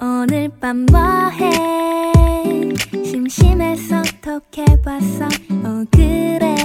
[0.00, 1.50] 오늘밤뭐해
[3.04, 5.26] 심심해서 톡해봤어
[5.64, 6.56] 어 그래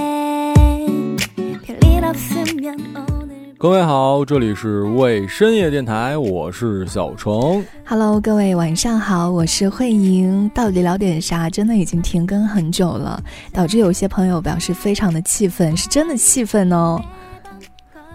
[1.62, 7.64] 별일 없으면 오늘 各位好，这里是为深夜电台，我是小程。
[7.86, 10.48] Hello，各位晚上好，我是慧莹。
[10.50, 11.48] 到底聊点啥？
[11.48, 13.22] 真的已经停更很久了，
[13.52, 17.00] 导致有些朋友表示非常的气愤，是真的气愤哦。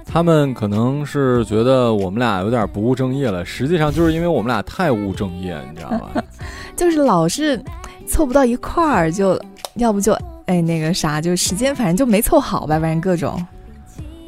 [0.07, 6.25] 他们可能是觉得我们俩有点不务正业了，实际上就是因为我们俩太务正业，你知道吧？
[6.77, 7.63] 就是老是
[8.07, 9.39] 凑不到一块儿，就
[9.75, 10.17] 要不就
[10.47, 13.45] 哎那个啥，就时间反正就没凑好吧，反正各种。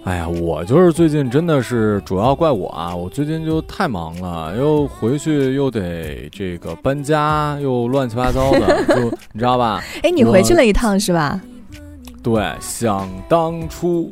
[0.05, 2.95] 哎呀，我就是最近真的是主要怪我啊！
[2.95, 9.83] 我最近就太忙了，又回去又得这个搬家，又乱七八糟的，就你知道吧？
[10.03, 11.41] 哎，你回去了一趟是吧？
[12.23, 14.11] 对，想当初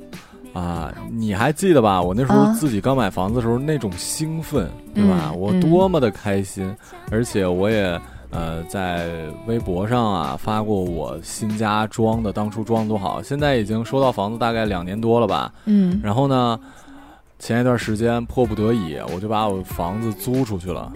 [0.56, 2.00] 啊，你还记得吧？
[2.00, 5.30] 我那时候啊自己刚买房子的时候那种兴奋，对吧？
[5.34, 6.74] 嗯我多么的开心，
[7.10, 9.06] 而且我也呃在
[9.46, 15.52] 微博上啊发过我新家装的，当初装的多好，现在已经收到房子大概两年多了吧。
[15.66, 16.58] 嗯，然后呢，
[17.38, 20.90] 前一段时间迫不得已，我就把我房子租出去了。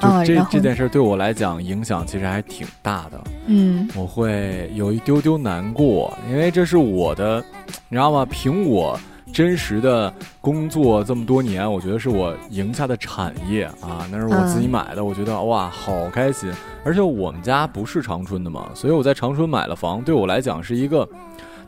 [0.00, 3.24] 就这、这件事对我来讲影响其实还挺大的。
[3.46, 7.44] 嗯我会有一丢丢难过，因为这是我的，
[7.88, 8.26] 你知道吗？
[8.28, 8.98] 凭我
[9.32, 16.50] 真实的工作这么多年，我觉得是我赢下的产业啊，那是我自己嗯买的，我觉得哇，好开心。
[16.84, 21.06] 而且我们家不是长春的嘛，所以我在长春买了房，对我来讲是一个，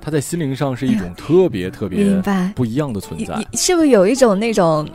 [0.00, 2.22] 它在心灵上是一种 特别特别。
[2.54, 3.34] 不一样的存在。
[3.54, 4.88] 是不是有一种那种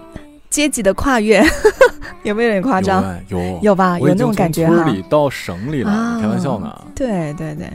[0.53, 1.43] 阶级的跨越？
[2.21, 3.03] 有没有点夸有张？
[3.03, 3.97] 哎有有吧？
[3.99, 4.75] 有那种感觉哈。
[4.83, 6.79] 村里到省里了，啊开玩笑呢。
[6.93, 7.67] 对对对，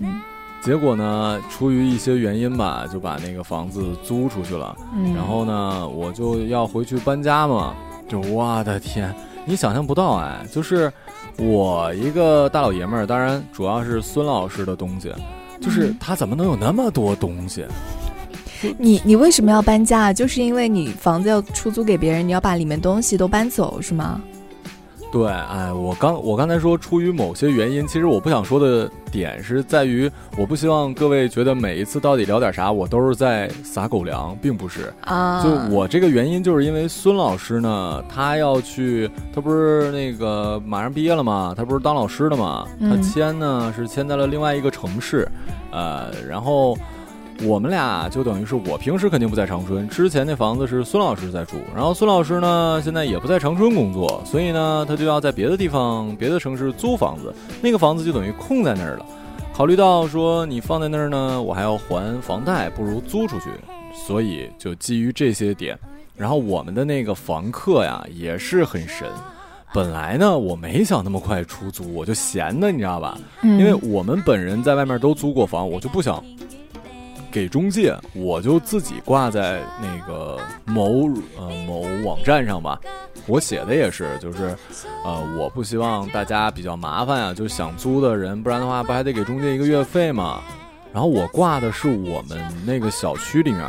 [0.00, 0.20] 嗯
[0.60, 4.76] 结果呢，出于一些原因吧，就把那个房子租出去了。
[4.96, 5.14] 嗯。
[5.14, 7.72] 然后呢，我就要回去搬家嘛，
[8.08, 10.92] 就我的天，你想象不到哎，就是
[11.38, 15.14] 我一个大老爷们儿，当然主要是孙老师的东西，
[15.60, 17.64] 就是嗯他怎么能有那么多东西？
[18.78, 20.12] 你你为什么要搬家？
[20.12, 24.20] 就是因为你房子要出租给别人，你要把里面东西都搬走，是吗？
[25.12, 34.92] 对，哎，我刚我刚才说出于某些原因，其实我不想说的点是在于，我不希望各位觉得每一次到底聊点啥，我都是在撒狗粮，并不是。
[35.02, 45.28] 啊，就我这个原因，就是因为孙老师呢，他要去，他不是那个马上毕业了嘛，他不是当老师的嘛，他嗯签呢是签在了另外一个城市，
[45.70, 46.76] 呃，然后
[47.42, 59.04] 我们俩就等于是我平时肯定不在长春，之前那房子是孙老师在住，然后孙老师呢现在也不在长春工作，所以呢他就要在别的地方、别的城市租房子，那个房子就等于空在那儿了。
[59.52, 63.50] 考虑到说你放在那儿呢，我还要还房贷，不如租出去，
[64.06, 65.78] 所以就基于这些点，
[66.16, 69.08] 然后我们的那个房客呀也是很神。
[69.72, 73.18] 本来呢，我没想那么快出租，我就闲的，你知道吧？
[73.42, 76.24] 嗯因为我们本人在外面都租过房，我就不想
[77.34, 82.80] 给中介，我就自己挂在那个某呃某网站上吧。
[83.26, 84.56] 我写的也是，就是
[85.04, 90.40] 呃，我不希望大家比较麻烦啊，就想租的人，不然的话不还得给中介一个月费吗？
[90.94, 93.62] 然后我挂的是我们那个小区里面，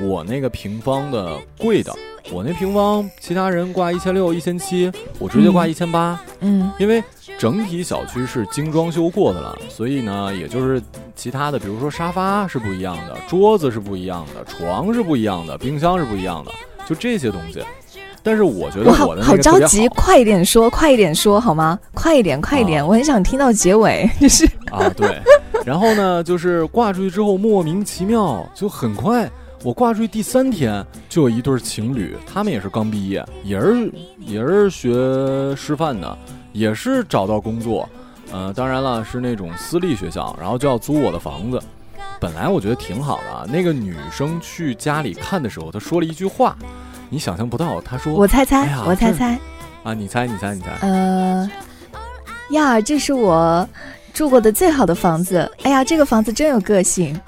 [0.00, 1.94] 我那个平方的贵的，
[2.32, 6.18] 我那平方其他人挂一千六、一千七，我直接挂一千八。
[6.40, 7.04] 嗯因为
[7.38, 10.80] 整体小区是精装修过的了，所以呢，也就是
[11.14, 16.50] 其他的，比如说沙发是不一样的，桌子是不一样的，床是不一样的，冰箱是不一样的，
[16.88, 17.62] 就这些东西。
[18.22, 21.78] 但是我觉得我的那好个特别着急，快一点说，快一点说好吗？
[21.92, 25.20] 快一点，快一点，啊我很想听到结尾， 就是啊，对。
[25.66, 29.30] 然后呢，就是挂出去之后莫名其妙，就很快，
[29.62, 34.92] 我挂出去第三天就有一对情侣，他们也是刚毕业，也是也是学
[35.54, 36.18] 师范的，
[36.52, 37.88] 也是找到工作，
[38.32, 41.60] 呃，当然了是那种私立学校，然后就要租我的房子。
[42.18, 46.56] 本来我觉得挺好的啊，那个女生去家里看的时候，她说了一句话，
[47.08, 49.38] 你想象不到，她说我猜猜，哎我猜猜，
[49.84, 51.50] 啊，你猜，你猜，你猜，呃，
[52.50, 53.68] 呀，这是我
[54.12, 55.50] 住过的最好的房子。
[55.62, 57.18] 哎呀，这个房子真有个性，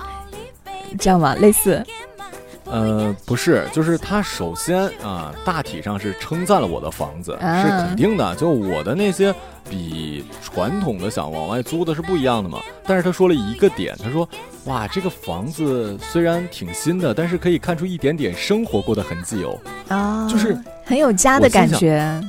[0.99, 1.35] 这样吗？
[1.37, 1.85] 类似，
[2.65, 8.35] 呃，不是，就是他首先啊、大体上是称赞了我的房子，啊是肯定的。
[8.37, 9.35] 就我的那些
[9.69, 12.61] 比传统的想往外租的是不一样的嘛。
[12.87, 14.29] 但是他说了一个点，他说
[14.65, 19.59] ：“哇，这个房子虽然挺新的，但是可以看出一点点生活过的痕迹哦。
[19.89, 22.21] 啊，就是很有家的感觉。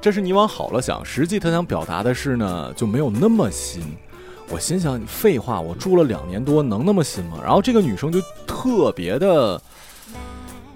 [0.00, 3.82] 这是你往好了想，实际他想表达的是呢，就没有那么新。
[4.48, 7.38] 我心想，你废话，我住了两年多，能那么新吗？
[7.42, 9.60] 然后这个女生就特别的，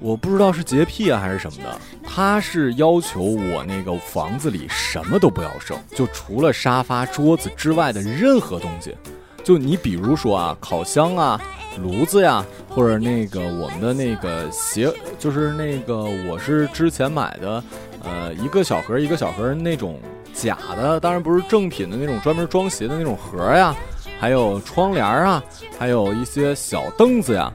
[0.01, 8.97] 我不知道是洁癖啊还是什么的，她是要求我那个房子里什么都不要剩，就除了沙发、桌子之外的任何东西。
[9.45, 11.41] 就你比如说啊，烤箱啊、
[11.79, 15.97] 炉子呀，或者那个我们的那个鞋，就是那个
[16.29, 17.63] 我是之前买的，
[18.03, 19.99] 呃，一个小盒一个小盒那种
[20.33, 23.75] 假的，当然不是正品的那种专门装鞋的那种盒呀，
[24.19, 25.43] 还有窗帘啊，
[25.79, 27.53] 还有一些小凳子呀。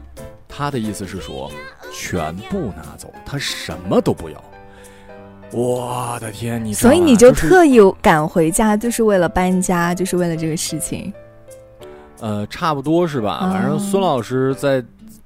[0.47, 1.51] 他的意思是说。
[1.97, 4.43] 全部拿走，他什么都不要。
[5.53, 11.13] 我的天，你所以你就特意赶回家，就是为了搬家，就是为了这个事情。
[12.19, 13.49] 呃，差不多是吧？
[13.53, 14.83] 反正孙老师在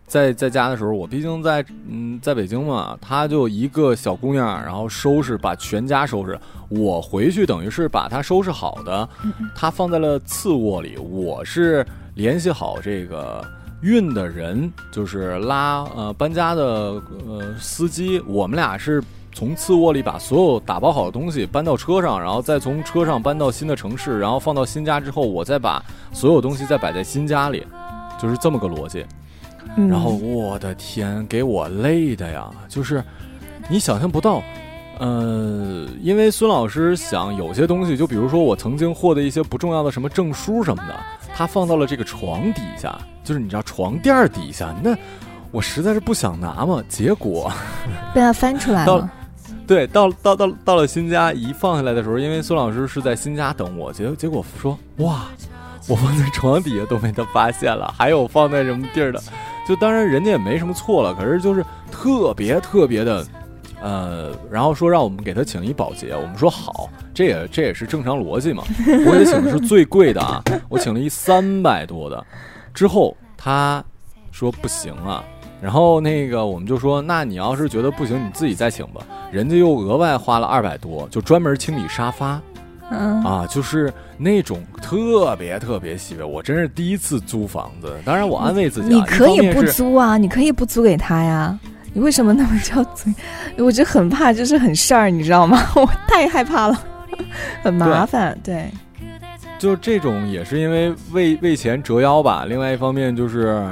[0.10, 6.38] 在在家的时候，我毕竟在嗯在北京嘛，她就一个小姑娘，然后收拾把全家收拾。
[6.68, 9.08] 我回去等于是把她收拾好的，
[9.56, 10.98] 她放在了次卧里。
[10.98, 11.86] 我是
[12.16, 13.42] 联系好这个。
[13.82, 19.02] 运的人就是拉呃搬家的呃司机，我们俩是
[19.32, 25.82] 从次卧里把所有打包好的东西搬到车上，然后再从车上搬到新的城市，然后放到新家之后，我再把
[26.12, 27.66] 所有东西再摆在新家里，
[28.22, 29.06] 就是这么个逻辑。
[29.76, 32.50] 然后我的天，给我累的呀！
[32.68, 33.04] 就是
[33.70, 34.42] 你想象不到，
[35.00, 40.96] 呃，因为孙老师想有些东西，就比如说我曾经获得一些不重要的什么证书什么的。
[41.34, 44.94] 他放到了这个床底下，就是你知道床垫底下，那
[45.52, 46.84] 我实在是不想拿嘛。
[46.90, 47.50] 结果
[48.14, 49.10] 被他翻出来了。
[49.66, 55.28] 对，到到到到了新家，一放下来的时候，因为孙老师是在新家等我，结结果说哇，
[55.88, 59.22] 我放在床底下都被他发现了，还有放在什么地儿的，
[59.70, 63.24] 就当然人家也没什么错了，可是就是特别特别的。
[63.80, 68.64] 呃，然后说让我们给他请一保洁，我们说好，这也这也是正常逻辑嘛。
[69.06, 72.26] 我给他请的是最贵的啊，我请了一三百多的。
[72.74, 73.82] 之后他
[74.32, 75.24] 说不行啊，
[75.62, 79.02] 然后那个我们就说，那你要是觉得不行，你自己再请吧。
[79.32, 82.42] 人家又额外花了二百多，就专门清理沙发，
[82.90, 86.24] 啊，就是那种特别特别细微。
[86.24, 91.58] 我真是第一次租房子，当然我安慰自己，你可以不租啊，你可以不租给他呀。
[91.92, 93.14] 你为什么那么着急？
[93.58, 95.60] 我就很怕，就是很事儿，你知道吗？
[95.76, 96.80] 我太害怕了，
[97.64, 98.38] 很麻烦。
[98.44, 98.70] 对，
[99.58, 102.46] 就这种也是因为为为钱折腰吧。
[102.48, 103.68] 另外一方面就是，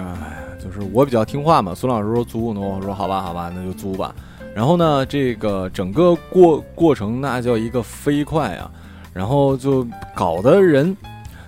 [0.64, 1.75] 就是我比较听话嘛。
[1.75, 4.14] 孙老师说租，那我说好吧，好吧，那就租吧。
[4.56, 8.72] 然后呢，这个整个过过程那叫一个飞快啊，
[9.18, 9.86] 然后就
[10.16, 10.96] 搞得人。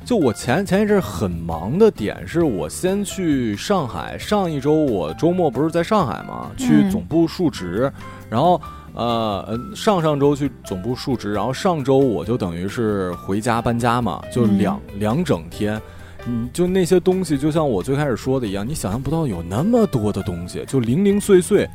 [0.05, 4.17] 就我前前一阵很忙的点是，我先去上海。
[4.17, 6.49] 上一周我周末不是在上海嘛？
[6.57, 7.91] 去总部述职，
[8.27, 8.59] 然后
[8.95, 15.79] 呃上上周去总部述职，然后上周我就等于是回家搬家嘛，就两两整天。
[16.25, 21.69] 嗯，就那些东西，就像我最开始说的一样，你想象不到有那么多的东西，就零零碎碎。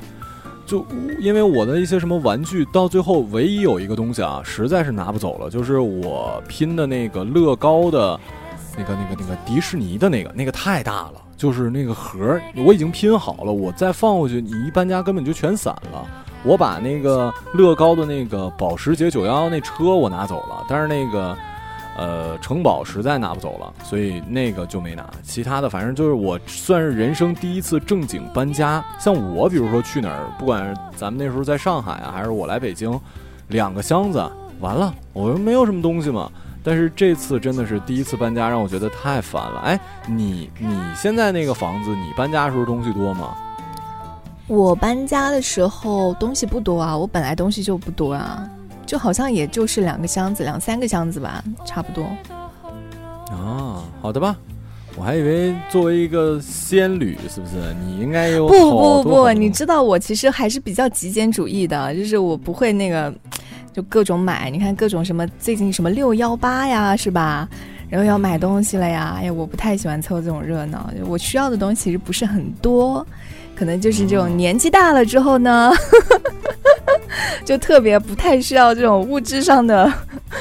[0.66, 0.84] 就
[1.20, 8.18] 因为我的一些什么玩具，到最后唯一有一个东西啊，实在是拿不走了，就是我拼的那个乐高的，
[8.76, 16.06] 那个那个那个迪士尼的那个，那个太大了，就是那个盒我已经拼好了，我再放过去，你一搬家根本就全散了。
[16.42, 21.36] 我把那个乐高的那个保时捷九幺幺那车我拿走了，但是那个。
[21.96, 25.08] 呃，城堡实在拿不走了，所以那个就没拿。
[25.22, 28.84] 其他的反正就是我算是人生第一次正经搬家。
[28.98, 33.00] 像我，比如说去哪儿，不管咱们那时候在上海啊，还是我来北京，
[33.48, 34.18] 两个箱子
[34.60, 36.30] 完了，我又没有什么东西嘛。
[36.62, 39.60] 但是这次真的是第一次搬家，让我觉得太烦了。
[39.60, 43.36] 哎，你你现在那个房子，你搬家的时候东西多吗？
[44.46, 48.48] 我搬家的时候东西不多啊，我本来东西就不多啊。
[48.86, 52.04] 就好像也就是两个箱子，两三个箱子吧，差不多。
[53.30, 54.36] 啊，好的吧，
[54.96, 57.54] 我还以为作为一个仙女，是不是
[57.86, 63.12] 你应该有不不不，你知道我其实还是比较极简主义的，就是我不会那个
[63.72, 64.50] 就各种买。
[64.50, 67.48] 你看各种什么最近什么六幺八呀，是吧？
[67.88, 70.90] 然后要买东西了呀，哎呀，我不太喜欢凑这种热闹。
[71.06, 73.06] 我需要的东西其实不是很多，
[73.56, 75.72] 可能就是这种年纪大了之后呢。
[77.44, 79.92] 就特别不太需要这种物质上的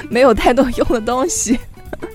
[0.10, 1.60] 没有太多用的东西，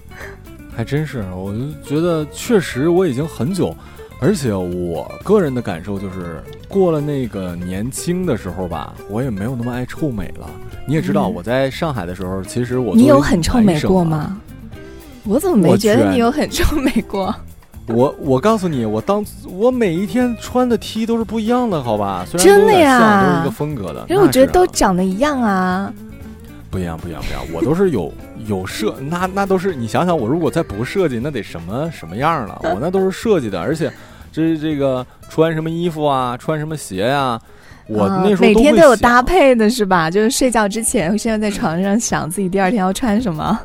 [0.74, 3.74] 还真是，我就觉得确实我已经很久，
[4.20, 10.48] 而且我个人的感受就是过了那个年轻的时候吧，我也没有那么爱臭美了。
[10.86, 14.40] 你也知道我在上海的时候，其实我你有很臭美过吗？
[15.24, 17.34] 我怎么没觉得你有很臭美过？
[17.88, 22.26] 我我告诉你，我当我每一天穿的 T 都是不一样的，好吧？
[22.36, 24.04] 真的呀，都是一个风格的。
[24.08, 25.92] 因为我觉得都长得一样啊。
[26.70, 27.42] 不一样，不一样，不一样。
[27.54, 28.12] 我都是有
[28.46, 32.60] 有设，那那都是你想想，我如果再不设计，那得什么什么样了？
[32.64, 33.90] 我那都是设计的，而且
[34.30, 37.40] 这这个穿什么衣服啊，穿什么鞋呀、
[37.86, 40.10] 我啊那时候每天都有搭配的是吧？
[40.10, 43.58] 就是睡觉之前，会现在在床上想自己第二天要穿什么。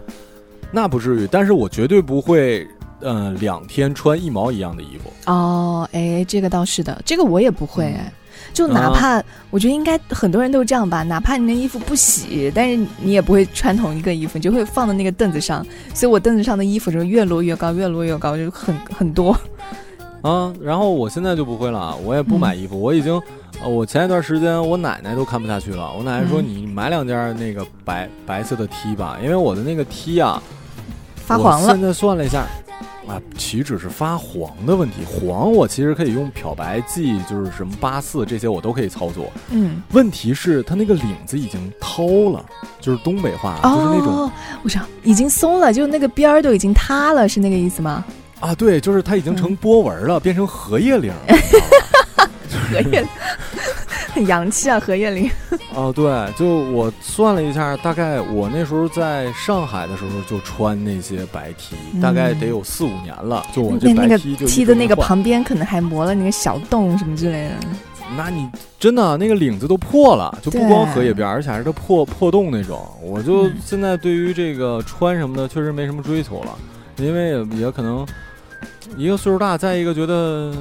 [0.71, 2.65] 那不至于，但是我绝对不会，
[3.03, 5.11] 呃，两天穿一毛一样的衣服。
[5.31, 8.13] 哦，哎，这个倒是的，这个我也不会嗯哎。
[8.51, 15.65] 就哪怕、我觉得应该很多人都这样吧，哪怕你那衣服不洗，但是你也不会穿同一个衣服，你就会放在那个凳子上。
[15.93, 19.35] 所以我凳子上的衣服就越摞越高，越摞越高，就很很多。
[20.21, 23.19] 啊，然后我现在就不会了，我也不买衣服，我已经，
[23.61, 30.41] 呃，我前一段时间我奶奶都看不下去了，我奶奶说嗯你买两件那个白白色的 T 吧，因为我的那个 T 啊
[31.15, 32.45] 发黄了现在算了一下，
[33.07, 42.43] 啊，岂止是发黄的问题，黄我其实可以用漂白剂，就是什么八四这些我都可以操作，嗯，问题是它那个领子已经掏了，
[42.79, 44.31] 就是东北话，哦，就是那种
[44.63, 48.05] 我想已经松了，就那个边儿都已经塌了，是那个意思吗？
[48.39, 49.55] 啊，对，就是它已经成嗯。
[49.57, 51.13] 波纹了，变成荷叶领
[52.71, 53.05] 荷叶，
[54.13, 55.29] 很洋气啊，荷叶林。
[55.73, 56.05] 哦，对，
[56.37, 63.43] 就我算了一下，大概我那时候在上海的时候就穿那些白 T，、嗯大概得有四五年了。
[63.53, 67.55] 就我这白 T 就一 T 的那个旁边可能还磨了那个小洞什么之类的。
[68.15, 68.47] 那你
[68.79, 72.87] 真的那个领子都破了，就不光荷叶边，而且还是个破破洞那种。
[73.01, 76.55] 我就嗯现在对于这个穿什么的确实没什么追求了，
[76.97, 78.05] 因为也也可能
[78.95, 80.53] 一个岁数大，再一个觉得。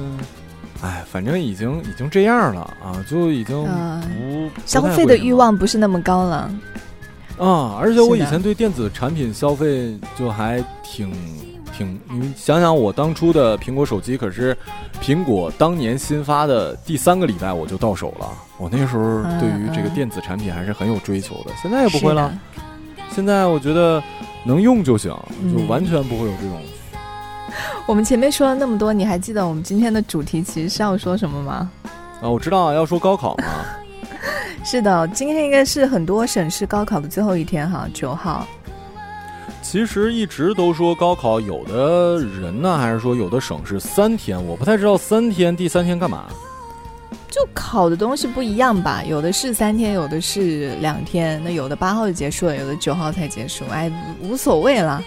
[0.83, 4.49] 哎，反正已经已经这样了啊，就已经嗯。
[4.51, 6.53] 不、不消费的欲望不是那么高了。
[7.39, 11.11] 啊，而且我以前对电子产品消费就还挺
[11.75, 14.55] 挺，你想想我当初的苹果手机可是
[15.01, 22.31] 苹果当年新发的第三个礼拜我就到手了，我那时候对于这个电子产品还是很有追求的，现在也不会了，
[23.09, 24.03] 现在我觉得
[24.45, 25.11] 能用就行，
[25.51, 26.61] 就嗯完全不会有这种。
[27.85, 31.69] 我们前面说了那么多，你还记得我们今天的主题其实是要说什么吗？
[32.21, 33.43] 啊，我知道要说高考嘛，
[34.63, 38.47] 是的，今天应该是很多省市高考的最后一天哈，九号。
[39.61, 46.25] 其实一直都说高考，有的人呢还是说有的省是三天，我不太知道三天，第三天干嘛。
[47.29, 53.91] 就考的东西不一样吧，有的是三天，有的是两天，那有的八号就结束了，有的九号才结束，哎，
[54.21, 55.03] 无所谓了。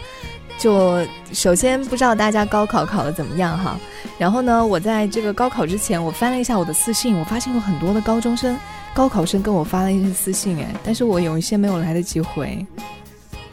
[0.59, 0.99] 就
[1.33, 3.79] 首先不知道大家高考考的怎么样哈，
[4.19, 8.59] 然后呢，我在这个高考之前，我翻了一下我的私信，我发现有很多的高中生、
[8.95, 12.65] 高考生跟我发了一些私信，哎，但是我有一些没有来得及回。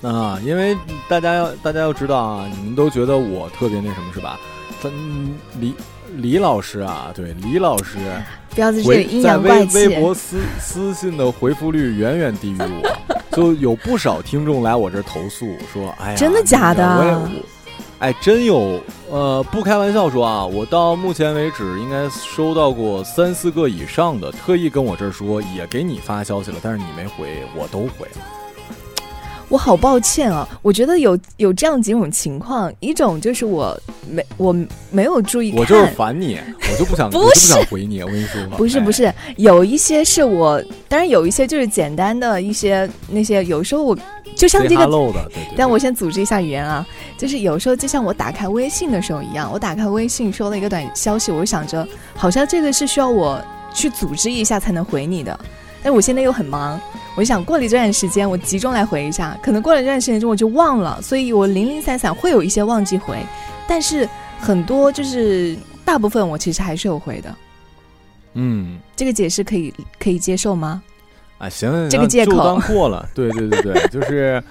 [0.01, 4.39] 啊，因为大家要大家要知道啊，你们都觉得我特别那什么是吧？
[4.79, 4.91] 分
[5.59, 5.73] 离
[6.17, 7.97] 李老师啊，对李老师
[8.49, 9.77] 不要在这回里阴在阳怪气。
[9.77, 17.29] 微微博私私信的回复率远远低于我，就有不少听众来我这儿投诉说，哎呀，真的假的我也我
[17.99, 28.21] 哎，真有，呃，不开玩笑说啊，我到目前为止应该收到过三四个以上的，特意跟我这儿说，也给你发消息了，但是你没回，我都回了。
[29.53, 33.79] 我好抱歉啊，我觉得有有这样几种情况，一种就是我
[34.09, 34.51] 没我
[34.89, 36.39] 没有注意看，我就是烦你，
[36.71, 38.01] 我就不想，不 我就不想回你。
[38.01, 43.95] 我跟你说，哎不是不是，有一些是我，当然有一些就是简单的一些那些，有时候我
[44.35, 45.53] 就像这个 hello 的，对对对。
[45.55, 46.83] 但我先组织一下语言啊，
[47.15, 53.39] 就是有时候就像我打开微信的时候一样，我打开微信收了一个短消息，我想着好像这个是需要我
[53.71, 55.39] 去组织一下才能回你的，
[55.83, 56.79] 但我现在又很忙，
[57.15, 63.17] 我就想过了一段时间我集中来回一下，可能过了一段时间之后我就忘了，所以我零零散散会有一些忘记回，
[63.67, 64.07] 但是
[64.39, 67.35] 很多就是大部分我其实还是有回的，
[68.33, 70.81] 嗯，这个解释可以可以接受吗？
[71.39, 73.09] 啊，行这个借口过了。
[73.13, 74.41] 对对对对，就是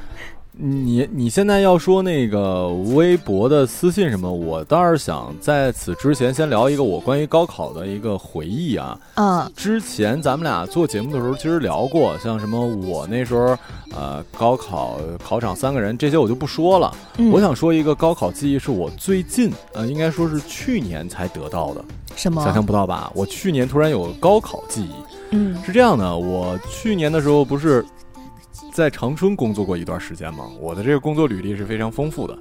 [0.54, 8.98] 你你现在要说那个微博的私信什么，我倒是想在此之前先聊一个我关于高考的一个回忆啊。
[9.14, 13.56] 嗯之前咱们俩做节目的时候，其实聊过，像什么我那时候
[13.96, 16.94] 呃高考考场三个人这些我就不说了。
[17.16, 21.82] 嗯，我想说一个高考记忆是我最近呃应该说是去年才得到的，
[22.14, 22.44] 什么？
[22.44, 23.10] 想象不到吧？
[23.14, 24.92] 我去年突然有高考记忆。
[25.30, 27.82] 嗯是这样的，我去年的时候不是
[28.72, 30.46] 在长春工作过一段时间嘛？
[30.58, 32.36] 我的这个工作履历是非常丰富的。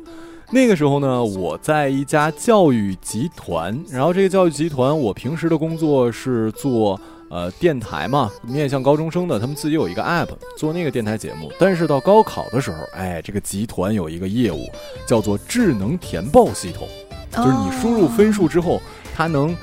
[0.50, 11.52] 那个时候呢，我在一家教育集团，然后这个教育集团，我平时的工作是做呃电台嘛，面向高中生的，他们自己有一个 app 做那个电台节目。
[11.60, 14.70] 但是到高考的时候，哎，这个集团有一个业务
[15.06, 16.88] 叫做智能填报系统，
[17.32, 18.82] 就是你输入分数之后，
[19.16, 19.56] 它能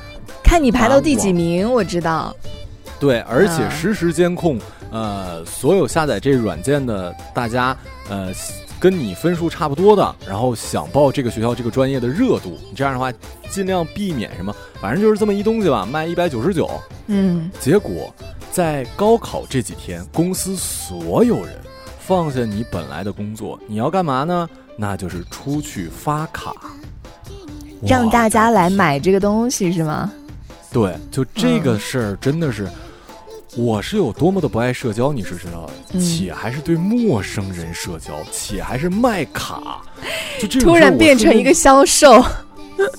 [0.42, 2.34] 看你排到第几名，我知道。
[2.98, 4.58] 对，而且嗯实时监控，
[4.90, 7.76] 呃，所有下载这软件的大家，
[8.09, 8.33] 呃，
[8.80, 12.59] 跟你分数差不多的，然后想报这个学校这个专业的热度。
[12.71, 13.12] 你这样的话，
[13.50, 16.71] 尽量避免什么，反正就是这么一东西吧，卖一百九十九。
[17.07, 18.14] 嗯，结果
[18.50, 21.57] 在高考这几天，公司所有人
[21.99, 24.49] 放下你本来的工作，你要干嘛呢？
[24.76, 26.54] 那就是出去发卡，
[27.83, 30.12] 让大家来买这个东西是吗？
[30.71, 32.68] 对，就这个事儿真的是，
[33.59, 39.83] 我是有多么的不爱社交，你是知道的，嗯且还是对陌生人社交，且还是卖卡，
[40.38, 42.25] 就突然变成一个销售，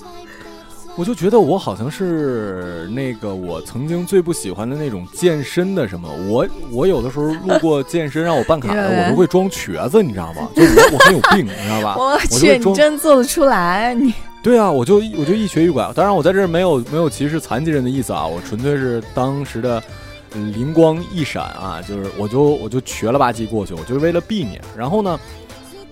[0.98, 10.50] 我就觉得我好像是那个我曾经最不喜欢的那种健身的什么，我我有的时候路过健身让我办卡的，我都会装瘸子，你知道吗？
[10.54, 11.96] 就我我很有病，你知道吧？
[11.98, 14.14] 我去，你真做得出来，你
[14.44, 15.90] 对啊，我就我就一瘸一拐。
[15.96, 19.84] 当然，我在这儿没有没有歧视残疾人的意思啊，我纯粹是当时的呃
[20.34, 24.62] 灵光一闪啊，就是我就我就瘸了吧唧过去，我就是为了避免。
[24.78, 25.20] 然后呢，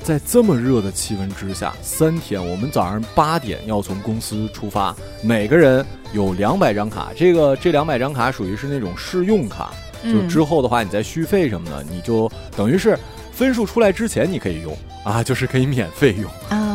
[0.03, 12.97] 在这么热的气温之下，三天，我们早上八点要从公司出发，每个人有两百张卡，这个这两百张卡属于是那种试用卡，就之后的话，你再续费什么的，你就等于是
[13.31, 16.29] 分数出来之前你可以用啊，就是可以免费用。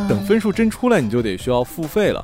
[0.09, 2.23] 等分数真出来，你就得需要付费了。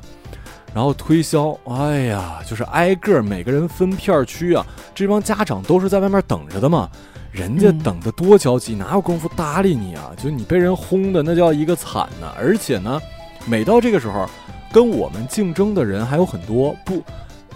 [0.74, 4.64] 然后推销，哎呀，就是挨个儿每个人分片区啊。
[4.94, 6.88] 这帮家长都是在外面等着的嘛，
[7.32, 10.12] 人家嗯等的多焦急，哪有功夫搭理你啊？
[10.16, 12.32] 就你被人轰的那叫一个惨呐！
[12.38, 13.00] 而且呢，
[13.46, 14.26] 每到这个时候，
[14.72, 17.02] 跟我们竞争的人还有很多不。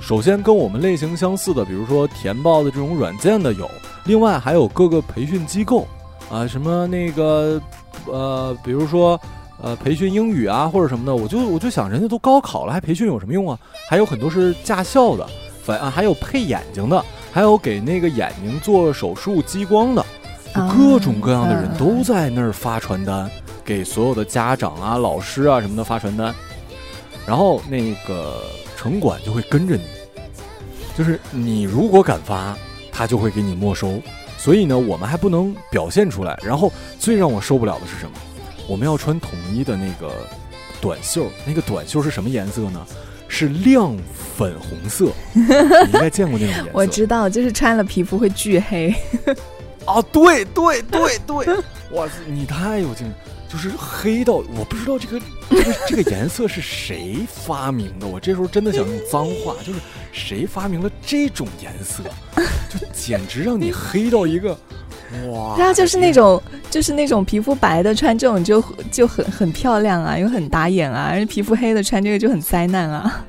[0.01, 3.71] 首先跟我们类型相似的，比如说填报的这种软件的有，
[4.05, 5.87] 另外还有各个培训机构
[6.31, 7.61] 啊，什么那个
[8.07, 9.19] 呃，比如说
[9.65, 13.59] 呃培训英语啊或者什么的，我就我就想，人家都高考了，还培训有什么用啊？
[13.89, 15.27] 还有很多是驾校的，
[15.65, 17.03] 反啊还有配眼睛的，
[17.33, 20.05] 还有给那个眼睛做手术激光的，
[20.53, 23.31] 各种各样的人嗯都在那儿发传单，
[23.65, 26.35] 给所有的家长啊、老师啊什么的发传单，
[27.27, 28.43] 然后那个
[28.77, 29.85] 城管就会跟着你，
[30.95, 32.55] 就是你如果敢发，
[32.93, 33.99] 他就会给你没收。
[34.37, 36.39] 所以呢，我们还不能表现出来。
[36.43, 38.13] 然后最让我受不了的是什么？
[38.69, 40.13] 我们要穿统一的那个
[40.81, 42.87] 短袖，那个短袖是什么颜色呢？
[43.27, 43.97] 是亮
[44.37, 45.11] 粉红色。
[45.35, 46.71] 你应该见过那种颜色。
[46.73, 48.95] 我知道，就是穿了皮肤会巨黑，
[49.85, 51.47] 啊，对对对对，
[51.91, 53.15] 哇塞，你太有经验，
[53.55, 58.07] 就是黑到我不知道这个这个这个颜色是谁发明的。
[58.07, 59.79] 我这时候真的想用脏话，就是
[60.11, 62.03] 谁发明了这种颜色，
[62.69, 64.59] 就简直让你黑到一个
[65.31, 65.55] 哇！
[65.57, 73.25] 然后就是那种就是那种皮肤白的穿这种就就很很漂亮啊，又很打眼啊，而皮肤黑的穿这个就很灾难啊。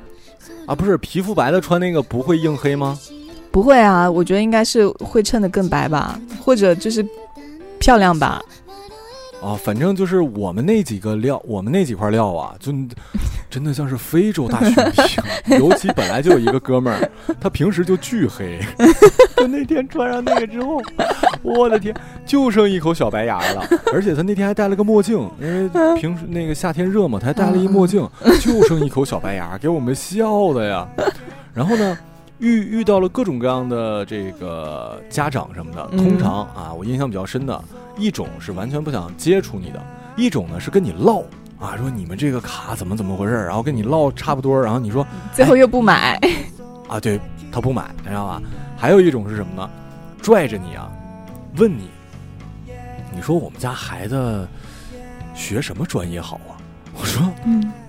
[0.65, 2.97] 啊，不是皮肤白的穿那个不会硬黑吗？
[3.51, 7.05] 不会啊，我觉得应该是会衬得更白吧，或者就是
[7.77, 8.41] 漂亮吧。
[9.45, 12.73] 啊，反正就是我们那几个料，我们那几块料啊，就
[13.47, 15.60] 真的像是非洲大熊一样。
[15.62, 18.60] 尤其本来就有一个哥们儿，他平时就巨黑，
[19.38, 20.81] 就那天穿上那个之后，
[21.43, 21.93] 我的天，
[22.25, 23.63] 就剩一口小白牙了。
[23.93, 28.10] 而且他那天还戴了个墨镜，因为平时那个夏天热嘛，他还戴了一墨镜，
[28.41, 30.88] 就剩一口小白牙，给我们笑的呀。
[31.53, 31.95] 然后呢？
[32.39, 37.63] 遇遇到了各种各样的这个家长什么的，嗯通常啊，我印象比较深的
[37.98, 39.82] 一种是完全不想接触你的，
[40.15, 41.21] 一种呢是跟你唠
[41.60, 46.19] 啊，说你们这个卡怎么怎么回事儿，然后跟你唠差不多，然后你说最后又不买，
[46.89, 47.19] 啊，对
[47.52, 48.41] 他不买，你知道吧？
[48.78, 49.69] 还有一种是什么呢？
[50.21, 50.91] 拽着你啊，
[51.56, 51.89] 问你，
[53.13, 54.48] 你说我们家孩子
[55.34, 56.60] 学什么专业好啊？
[56.98, 57.35] 我说嗯，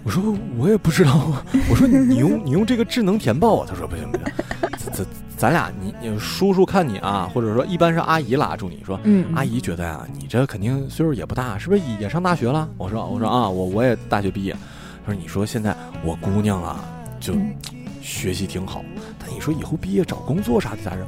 [0.06, 0.22] 我说
[0.56, 1.44] 我也不知道啊。
[1.68, 3.66] 我说你你用你用这个智能填报啊？
[3.68, 4.26] 他说不行不行，
[4.78, 12.68] 咱咱咱俩你你叔叔看你啊，或者说一般是阿姨拉住你说，嗯，阿姨觉得啊、你这肯定岁数也不大，是不是也上大学了？
[12.78, 14.56] 我说我说啊，我我也大学毕业。
[15.04, 16.84] 他说你说现在我姑娘啊，
[17.18, 17.52] 就嗯
[18.00, 18.84] 学习挺好，
[19.18, 21.04] 但你说以后毕业找工作啥的咋整？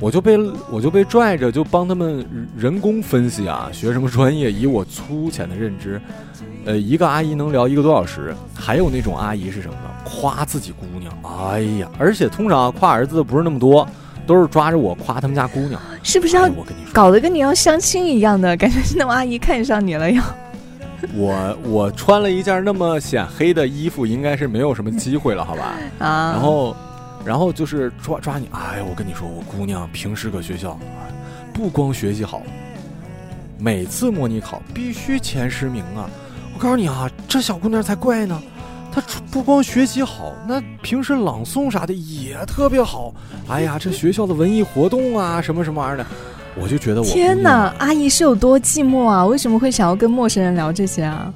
[0.00, 0.38] 我就被
[0.70, 4.50] 我就被拽着，就帮他们人工分析啊，学什么专业？
[4.50, 6.00] 以我粗浅的认知，
[6.64, 8.34] 呃，一个阿姨能聊一个多小时。
[8.54, 9.90] 还有那种阿姨是什么呢？
[10.04, 13.86] 夸自己姑娘，哎呀，而且通常啊夸儿子的不是那么多，
[14.26, 15.80] 都是抓着我夸他们家姑娘。
[16.02, 18.80] 是不是要哎我跟你说，搞得跟你要相亲一样的感觉？
[18.80, 20.22] 是那种阿姨看上你了要？
[21.14, 25.74] 我我穿了一件那么显黑的衣服，应该是没有什么机会了，好吧？
[25.98, 26.76] 啊，然后，
[27.24, 30.78] 然后就是抓抓你，哎呀，我跟你说，我姑娘平时搁学校，
[31.52, 32.42] 不光学习好，
[33.58, 36.08] 每次模拟考必须前十名啊！
[36.54, 38.42] 我告诉你啊，这小姑娘才怪呢，
[38.90, 43.12] 她不光学习好，那平时朗诵啥的也特别好。
[43.48, 46.06] 哎呀，这学校的文艺活动啊，什么什么玩意儿的，
[46.56, 49.24] 我就觉得我天哪，哪，阿姨是有多寂寞啊？
[49.26, 51.32] 为什么会想要跟陌生人聊这些啊？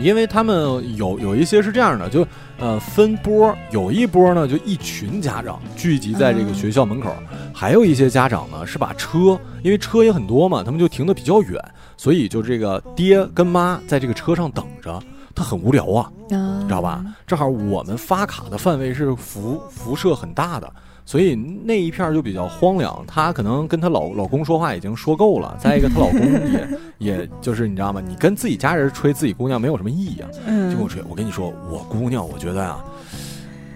[0.00, 0.56] 因为他们
[0.96, 2.26] 有有一些是这样的，就
[2.58, 7.14] 呃分波，有一波呢就一群家长聚集在这个学校门口，
[7.52, 11.62] 还有一些家长呢是把车，因为车也很多嘛，他们就停的比较远，
[11.96, 15.02] 所以就这个爹跟妈在这个车上等着，
[15.36, 17.04] 他很无聊啊，啊，知道吧？
[17.26, 20.72] 正好我们发卡的范围是辐辐射很大的，
[21.04, 23.04] 所以那一片就比较荒凉。
[23.06, 26.20] 她可能跟她老老公说话已经说够了，再一个她老公
[26.50, 26.68] 也
[26.98, 28.00] 也就是你知道吗？
[28.00, 31.02] 你跟自己家人吹自己姑娘没有什么意义啊，嗯，就跟我吹。
[31.06, 32.84] 我跟你说，我姑娘，我觉得啊、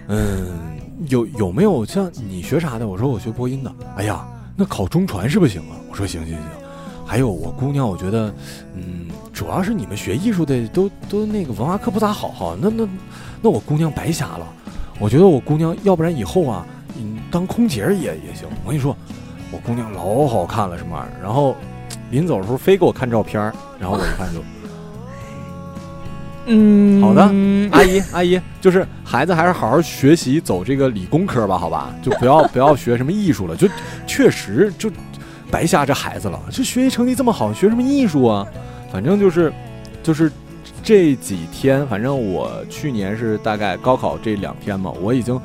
[0.07, 2.87] 嗯，有有没有像你学啥的？
[2.87, 3.71] 我说我学播音的。
[3.97, 5.77] 哎呀，那考中传是不行啊。
[5.91, 6.60] 我说行行行。
[7.11, 8.33] 还有我姑娘，我觉得，
[8.73, 12.55] 嗯，主要是你们学艺术的都都那个文化课不咋好哈。
[12.61, 12.87] 那那
[13.41, 14.47] 那我姑娘白瞎了。
[14.97, 16.65] 我觉得我姑娘，要不然以后啊，
[16.97, 18.47] 嗯，当空姐儿也也行。
[18.63, 18.95] 我跟你说，
[19.51, 21.21] 我姑娘老好看了，什么玩意儿？
[21.21, 21.53] 然后
[22.11, 24.41] 临走的时候非给我看照片儿，然后我一看就。
[26.45, 27.23] 嗯，好的
[27.73, 33.67] 阿姨，阿姨，就是孩子还是好好学习，走这个理工科吧，好吧，就不要不要学什么艺术了，就
[34.07, 34.89] 确实就
[35.51, 36.39] 白瞎这孩子了。
[36.49, 38.47] 这学习成绩这么好，学什么艺术啊？
[38.91, 39.51] 反正就是
[40.01, 40.31] 就是
[40.81, 45.39] 这几天，反正我去年是大概高考这两天嘛，我已经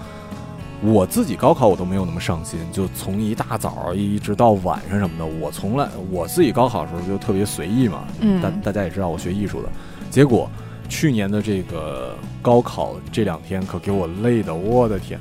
[0.83, 9.69] 我自己高考我都没有那么上心，就从一大早一直到晚上什么的，我从来我自己高考的时候就特别随意嘛，嗯大大家也知道我学艺术的，
[10.11, 10.49] 结果
[10.89, 15.19] 去年的这个高考这两天可给我累的，我的天！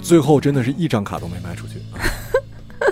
[0.00, 1.74] 最后真的是一张卡都没卖出去。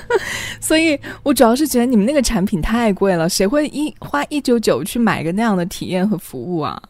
[0.61, 6.81] 所以我主要是觉得你们那个产品太贵了，谁会一花一九九去买个那样的体验和服务啊？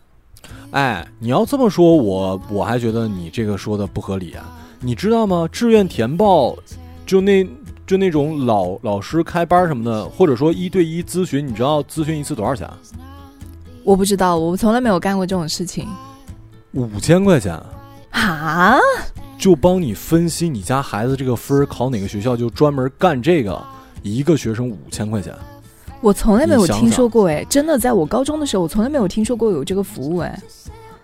[0.71, 4.44] 哎，你要这么说，我我还觉得你这个说的不合理啊。
[4.81, 5.49] 你知道吗？
[5.51, 6.57] 志愿填报，
[7.05, 7.44] 就那
[7.87, 12.68] 就那种老老师开班什么的，或者说一对一咨询，你知道咨询一次多少钱？
[13.83, 15.88] 我不知道，我从来没有干过这种事情
[16.73, 17.59] 五千块钱，
[18.11, 18.79] 啊！
[19.38, 23.64] 就帮你分析你家孩子这个分儿考哪个学校，就专门干这个，
[24.03, 25.33] 一个学生五千块钱。
[26.01, 30.38] 我从来没有听说过，哎，真的，在我高中的时候，我从来没有听说过有这个服务，哎，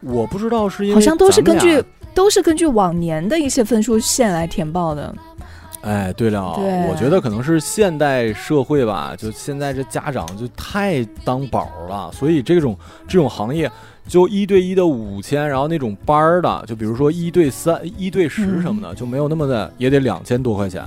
[0.01, 5.15] 我不知道是因为好像都是根据都是根据往年的一些分数线来填报的。
[5.83, 13.71] 哎，对了，对我觉得可能是现代社会吧，就现在这家长就太当宝了，所以这种这种行业
[14.07, 20.83] 就一对一的五千，然后那种班儿的，就比如说一对三、一对十什么的，就没有那么的，也得两千多块钱。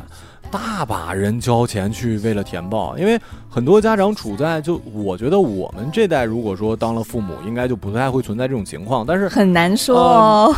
[0.49, 10.55] 大把人交钱去为了填报，因为很多家长处在就我觉得我们这代如果说当了父母，应该就不太会存在这种情况，但是很难说哦。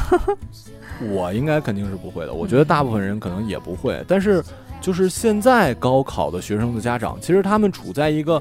[1.12, 4.04] 我应该肯定是不会的，我觉得大部分人可能也不会。
[4.08, 4.44] 但是，
[4.80, 8.40] 就是现在高考的学生的家长，其实他们处在一个，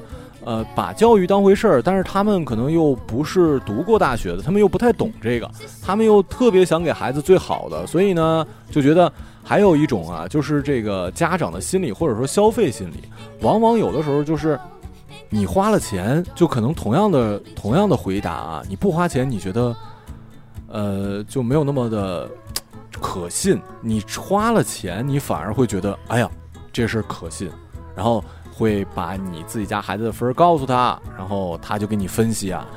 [0.49, 5.47] 呃，把教育当回事儿，但是他们可能又不是读过大学的，他们又不太懂这个，
[5.79, 13.03] 他们又特别想给孩子最好的，所以呢，就觉得还有一种啊，就是这个家长的心理或者说消费心理，
[13.41, 14.59] 往往有的时候就是。
[15.31, 19.75] 你花了钱，就可能同样的同样的回答啊，你不花钱，你觉得，
[20.67, 22.27] 呃，就没有那么的
[22.99, 23.61] 可信。
[23.79, 26.27] 你花了钱，你反而会觉得，哎呀，
[26.73, 27.47] 这事可信，
[27.95, 28.23] 然后
[28.59, 32.67] 会把你自己家孩子的分告诉他，然后他就给你分析啊，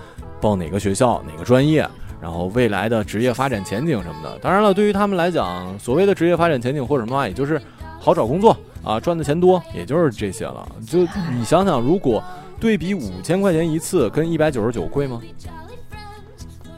[0.41, 1.85] 报哪个学校、哪个专业，
[2.21, 4.39] 然后未来的职业发展前景什么的。
[4.39, 7.61] 当然了，对于他们来讲，所谓的职业发展前景或者什么话，也就是
[7.99, 10.65] 好找工作啊，赚的钱多，也就是这些了。
[10.87, 11.01] 就
[11.37, 12.23] 你想想，如果
[12.61, 15.21] 对比五千块钱一次跟一百九十九贵吗？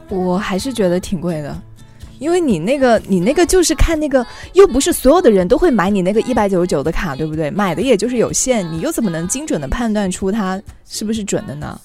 [0.09, 1.55] 我还是觉得挺贵的，
[2.19, 7.51] 因为你那个你那个就是看那个，又不是所有的人都会买你那个一百九十九的卡，对不对？
[7.51, 11.81] 买的也就是有限，你又怎么能精准的判断出它是不是准的呢？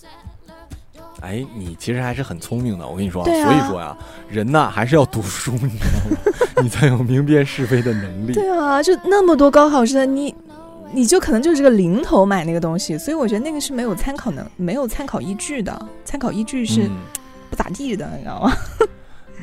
[1.21, 3.97] 哎，你其实还是很聪明的，我跟你说，所以说呀，
[4.29, 6.17] 人呐还是要读书， 你知道吗？
[6.63, 8.33] 你才有明辨是非的能力。
[8.33, 10.33] 对啊，就那么多高考生，你
[10.93, 16.91] 你就可能就是个零头买那个东西，所以我觉得那个是没有参考能没有参考依据的，参考依据是嗯
[17.49, 18.53] 不咋地的，你知道吗？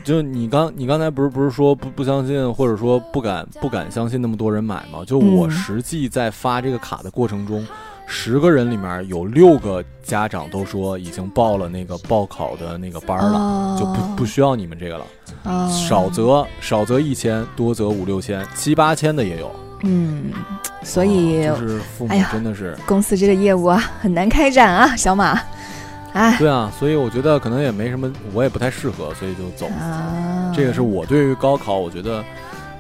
[0.06, 5.00] 就你刚你刚才不是不是说不不相信，或者说不敢不敢相信那么多人买吗？
[5.04, 7.66] 就我嗯实际在发这个卡的过程中，
[8.06, 15.04] 十个人里面有六个家长都说已经报了那个报考的那个班儿了，哦就不不需要你们这个了。
[15.42, 19.50] 啊少则少则一千，多则五六千，七八千的也有。
[19.82, 20.30] 嗯，
[20.84, 22.78] 所以、啊就是父母真的是。
[22.86, 25.38] 公司这个业务啊很难开展啊，小马，
[26.16, 29.66] 哎对啊，所以我觉得可能也没什么，我也不太适合，所以就走。
[29.78, 32.24] 啊，这个是我对于高考，我觉得，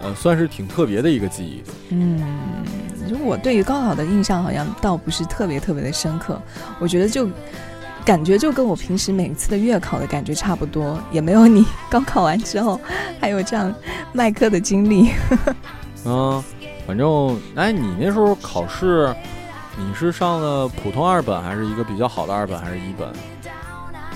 [0.02, 1.62] 呃，算是挺特别的一个记忆。
[1.90, 2.18] 嗯，
[3.08, 6.40] 就我对于高考的印象好像倒不是特别特别的深刻，
[6.78, 7.28] 我觉得就
[8.04, 12.80] 感觉就跟我平时每次的月考的感觉差不多，也没有你高考完之后
[13.20, 13.74] 还有这样
[14.12, 15.10] 卖课的经历。
[16.06, 16.42] 嗯，
[16.86, 19.14] 反正哎，你那时候考试，
[19.78, 23.08] 你是上了普通二本，还是一个比较好的二本，还是一本？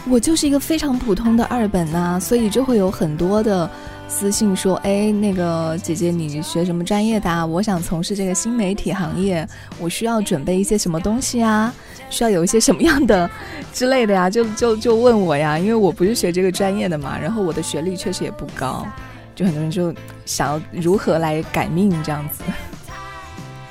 [0.09, 3.71] 我就是一个非常普通的二本呐、所以就会有很多的
[4.09, 7.45] 私信说，哎，那个姐姐你学什么专业的啊？
[7.45, 9.47] 我想从事这个新媒体行业，
[9.79, 11.73] 我需要准备一些什么东西啊？
[12.09, 13.31] 需要有一些什么样的
[13.75, 14.31] 之类的呀？
[14.31, 18.87] 就就就问我呀，因为我不是学这个专业的嘛，然后我的学历确实也不高，
[19.35, 19.95] 就很多人就
[20.25, 22.43] 想要如何来改命这样子。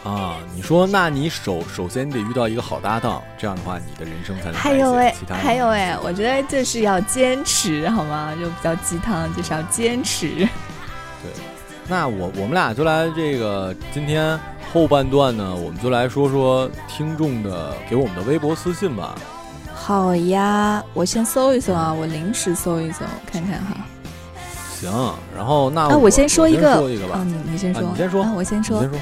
[0.02, 8.34] 啊，你说，那你首首先你得遇到一个好搭档，这样的话，你的人生才能还有哎还有哎，我觉得就是要坚持，好吗？
[8.40, 10.30] 就比较鸡汤，就是要坚持。
[11.22, 11.32] 对
[11.88, 14.40] 那我我们俩就来这个今天
[14.72, 19.14] 后半段呢，我们就来说说听众的给我们的微博私信吧。
[19.76, 23.76] 好呀，我先搜一搜啊，我临时搜一搜看看哈。
[24.80, 29.00] 行，然后那啊，我先说一个，说一个吧，啊，你你先说，啊你先说啊，我先说你先，说。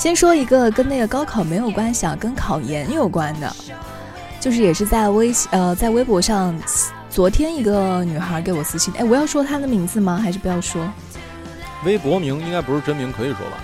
[0.00, 3.54] 先说一个跟那个高考没有关系啊，跟考研有关的，
[4.40, 6.58] 就是也是在微信呃在微博上，
[7.10, 10.18] 昨天一个女孩给我私信，哎，我要说她的名字吗？
[10.18, 10.90] 还是不要说？
[11.84, 13.58] 微博名应该不是真名，可以说吧？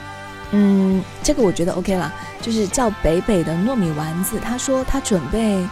[0.51, 5.66] 嗯，这个我觉得 OK 了，就是叫北北的糯米丸子，她说她准备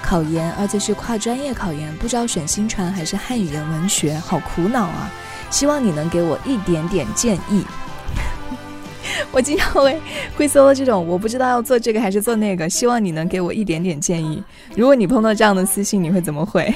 [0.00, 5.10] 考研，而且是跨专业考研，不知道选新传还是汉语言文学，好苦恼啊！
[5.50, 7.66] 希望你能给我一点点建议。
[9.32, 10.00] 我经常会
[10.36, 14.42] 会搜这种，我不知道要做这个还是做那个，希望你能给我一点点建议。
[14.76, 16.72] 如果你碰到这样的私信，你会怎么回？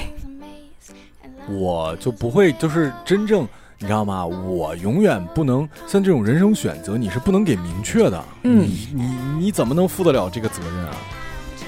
[1.47, 3.47] 我就不会，就是真正
[3.79, 4.25] 你知道吗？
[4.25, 8.23] 我永远不能像这种人生选择，你是不能给明确的。
[8.43, 10.95] 嗯你你你怎么能负得了这个责任啊？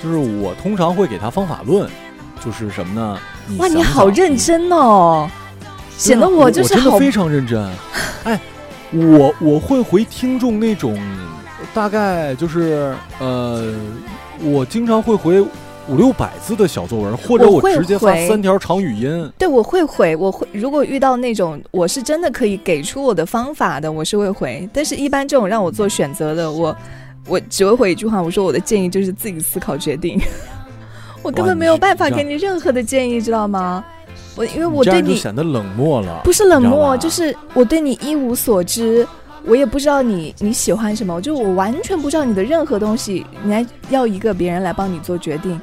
[0.04, 1.90] 就是我通常会给他方法论，
[2.44, 3.20] 就是什么呢？
[3.48, 5.30] 你哇，想你好认真哦，
[5.98, 7.64] 显得我就是好非常认真。
[8.24, 8.40] 哎，
[8.94, 11.00] 我我会回听众那种
[11.74, 13.74] 大概就是呃，
[14.44, 15.42] 我经常会回
[15.88, 19.32] 五六百字的小作文，或者我直接发三条长语音。
[19.38, 24.70] 对，我会回，我会如果遇到那种我是真的可以给出我的方法的，我是会回。
[24.74, 26.76] 但是，一般这种让我做选择的，我
[27.28, 30.20] 我只会回一句话，我说我的建议就是自己思考决定。
[31.24, 33.84] 我根本没有办法给你任何的建议，知道吗？
[34.36, 36.22] 我因为我对你显得冷漠了。
[36.24, 39.08] 不是冷漠，就是我对你一无所知，
[39.46, 45.60] 我也不知道你你喜欢什么，就我完全不知道你的任何东西，你还要一个别人来帮你做决定。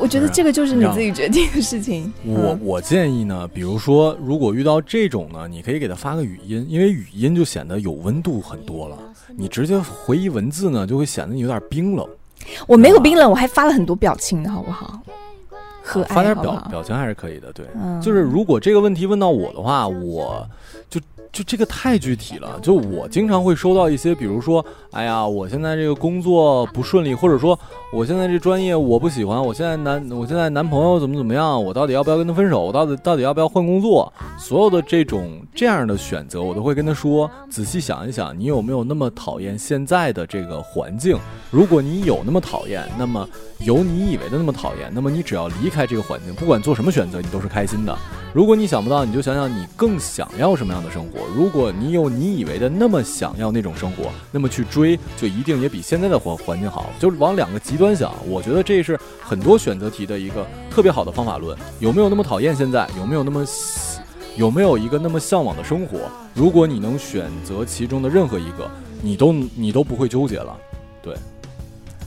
[0.00, 2.10] 我觉得这个就是你自己决定的事情。
[2.24, 8.96] 我嗯我建议呢，比如说，如果遇到这种呢，你可以给他发个语音，因为语音就显得有温度很多了。
[9.36, 12.06] 你直接回一文字呢，就会显得你有点冰冷。
[12.68, 15.00] 我没有冰冷，我还发了很多表情的好不好？
[15.90, 17.66] 和蔼发点表表情还是可以的，对。
[17.74, 20.48] 嗯就是如果这个问题问到我的话，我
[20.88, 21.00] 就
[21.32, 22.58] 就这个太具体了。
[22.60, 27.58] 就我经常会收到一些，比如说，哎呀，我现在这个工作不顺利，或者说
[27.92, 32.60] 我现在这专业我不喜欢，我现在男我现在男朋友怎么怎么样，我到底要不要跟他分手？
[32.60, 34.12] 我到底到底要不要换工作？
[34.38, 41.16] 所有的这种这样的选择，我都会跟他说，仔细想一想，你有没有那么讨厌现在的这个环境？
[41.50, 43.28] 如果你有那么讨厌，那么
[43.60, 47.96] 有你以为的那么讨厌，那么你只要离开这个环境，不管做什么选择，你都是开心的。
[48.32, 51.19] 如果你想不到，你就想想你更想要什么样的生活。
[51.34, 56.90] 如果你有你以为的那么想要那种生活，那么去追就一定也比现在的环环境好。
[56.98, 61.56] 就是往两个极端想，我觉得这是很多选择题的一个特别好的方法论。
[61.78, 62.88] 有没有那么讨厌现在？
[62.98, 63.44] 有没有那么
[64.36, 65.98] 有没有一个那么向往的生活？
[66.34, 68.70] 如果你能选择其中的任何一个，
[69.02, 70.56] 你都你都不会纠结了。
[71.02, 71.14] 对，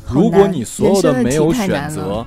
[0.10, 2.26] 如果你所有的没有选择，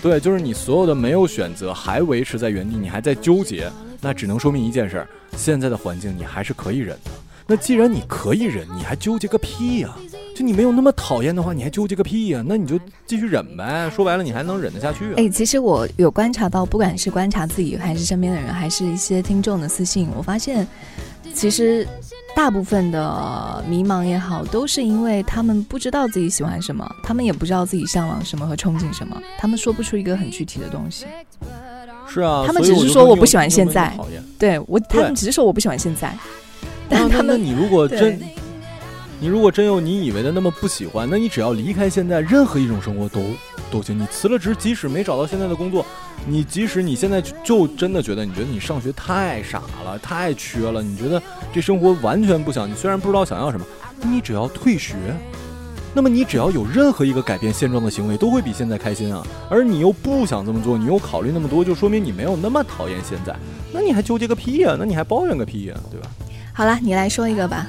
[0.00, 3.70] 对，就是你所有的没有选择还维持在原地，你还在纠结，
[4.04, 7.10] 那只能说明一件事儿：现在的环境你还是可以忍的。
[7.46, 9.96] 那既然你可以忍，你还纠结个屁呀、
[10.36, 13.90] 就你没有那么讨厌的话，你还纠结个屁呀、那你就继续忍呗。
[13.94, 15.14] 说白了，你还能忍得下去啊。
[15.16, 20.66] 哎，其实我有观察到，不管是观察自己，还是身边的人，还是一些听众的私信，我发现，
[21.34, 21.86] 其实
[22.34, 31.04] 大部分的迷茫也好，都是因为他们不知道自己喜欢什么，他们也不知道自己向往什么和憧憬什么，他们说不出一个很具体的东西。
[32.06, 33.92] 是啊，他们只是说我不喜欢现在。
[34.38, 36.16] 对我，他们只是说我不喜欢现在，
[36.88, 38.20] 但他们那你如果真，
[39.20, 43.20] 你如果真有你以为的那么不喜欢，那你只要离开现在，任何一种生活都
[43.70, 43.98] 都行。
[43.98, 45.84] 你辞了职，即使没找到现在的工作，
[46.26, 51.20] 你即使你现在就就真的觉得你觉得你上学太傻了，太缺了，你觉得
[51.52, 53.64] 这生活完全不想，你虽然不知道想要什么，
[54.02, 54.94] 你只要退学，
[55.94, 59.24] 那么你只要有任何一个改变现状的行为，都会比现在开心啊。
[59.48, 63.34] 而你又不想这么做，你又考虑那么多，就说明你没有那么讨厌现在。
[63.72, 64.74] 那你还纠结个屁呀？
[64.76, 65.74] 那你还抱怨个屁呀？
[65.90, 66.08] 对吧？
[66.52, 67.68] 好了，你来说一个吧。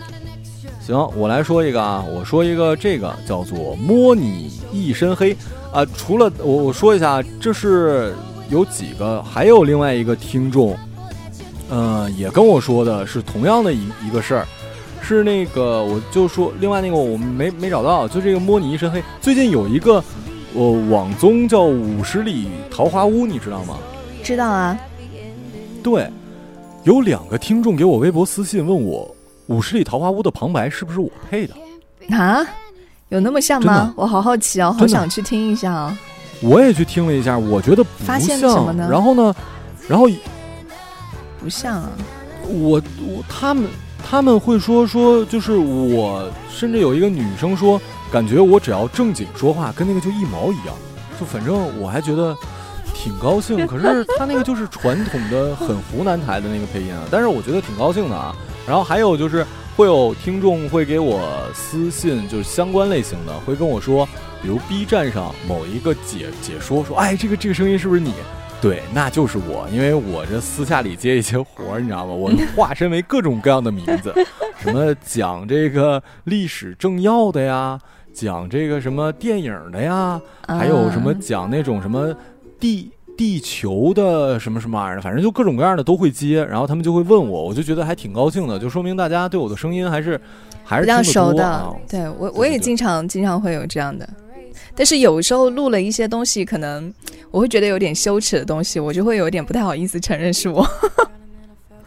[0.81, 5.35] 行，我来说一个啊，我说一个，这个叫做摸你一身黑
[5.71, 5.85] 啊。
[5.95, 8.13] 除了我我说一下，这是
[8.49, 10.77] 有几个，还有另外一个听众，
[11.69, 14.47] 嗯，也跟我说的是同样的一一个事儿。
[15.07, 19.03] 是那个，我就说另外那个我们没没找到，就这个摸你一身黑。
[19.21, 20.03] 最近有一个
[20.51, 23.77] 我网综叫《五十里桃花坞》，你知道吗？
[24.23, 24.75] 知道啊。
[25.83, 26.09] 对，
[26.85, 29.07] 有两个听众给我微博私信问我，
[29.53, 31.53] 《五十里桃花坞》的旁白是不是我配的？
[32.17, 32.43] 啊？
[33.09, 33.93] 有那么像吗？
[33.95, 35.95] 我好好奇哦，好想去听一下啊。
[36.41, 38.87] 我也去听了一下，我觉得发现什么呢？
[38.89, 39.35] 然后呢？
[39.87, 40.07] 然后
[41.39, 41.91] 不像啊。
[42.49, 43.69] 我我他们。
[44.07, 50.75] 他们会说说，就是我，甚至有一个女生说，感觉我只要正经说话，跟那个就一毛一样，
[51.19, 52.37] 就反正我还觉得
[52.93, 53.65] 挺高兴。
[53.65, 58.33] 可是他那个就是传统的很湖南台的那个配音啊，但是我觉得挺高兴的啊。
[58.67, 61.19] 然后还有就是会有听众会给我
[61.53, 64.07] 私信，就是相关类型的，会跟我说，
[64.41, 68.13] 比如 B 站上某一个解解说说，哎，这个这个声音是不是你？
[68.65, 72.13] 对，那就是我，因为我这私下里接一些活儿，你知道吗？
[72.13, 74.11] 我 化身为各种各样的名字，
[74.57, 77.79] 什么讲这个历史政要的呀，
[78.11, 82.11] 讲这个什么电影的呀，还有什么讲那种什么
[82.59, 86.43] 地地球的什么什么玩意儿的，反正就各种各样的都会接。
[86.43, 90.19] 然后他们就会问我，我就觉得还挺高兴的，就说明大家对我的声音还是
[90.63, 91.71] 还是比较熟的。
[91.87, 94.09] 对我，我也经常经常会有这样的。
[94.75, 96.93] 但是有时候录了一些东西，可能
[97.31, 100.65] 我会觉得有点羞耻的东西，我就会有点不太好意思承认是我。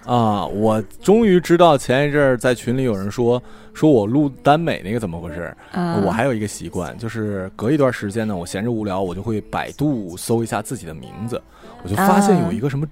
[0.06, 3.42] 啊，我终于知道前一阵儿在群里有人说
[3.74, 5.54] 说我录耽美那个怎么回事。
[6.02, 11.38] 我还有一个习惯，就是隔一段时间呢，我闲着无聊，我就会百度搜一下自己的名字，
[11.82, 12.86] 我就发现有一个什么，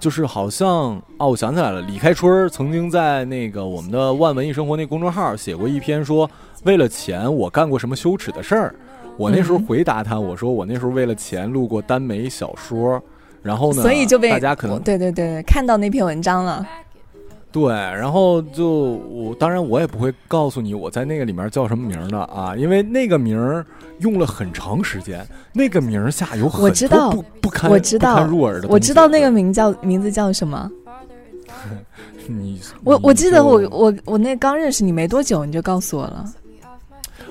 [0.00, 0.70] 就是好像
[1.18, 6.30] 哦，我想起来了，李开春曾经在那个我们的万文艺生活那公众号写过一篇，说
[6.64, 8.74] 为了钱我干过什么羞耻的事儿。
[9.16, 13.02] 我那时候回答他，我说我那时候为了钱录过耽美小说，
[13.42, 16.66] 然后呢，所以就被大家可能对对对看到那篇文章了。
[17.52, 23.64] 对，然后就我当然我也不会告诉你我在那个里面叫什么名的啊，因为那个名儿
[24.00, 28.68] 用了很长时间，那个名儿下有很多不不堪我知道入耳的。
[28.68, 30.70] 我知道那个名叫名字叫什么。
[32.28, 36.30] 你我我记得我我我那刚认识你没多久，你就告诉我了。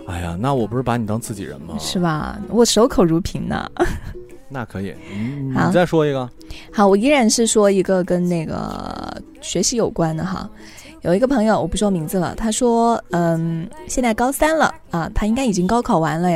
[0.07, 1.75] 哎呀，那我不是把你当自己人吗？
[1.79, 2.39] 是吧？
[2.49, 3.69] 我守口如瓶呢。
[4.47, 6.29] 那可以，你你再说一个。
[6.71, 10.49] 好，我依然是说一个跟那个学习有关的哈。
[11.01, 16.29] 有一个朋友，我不说名字了，他说，嗯，现在高三了啊，他应该已经高考完了。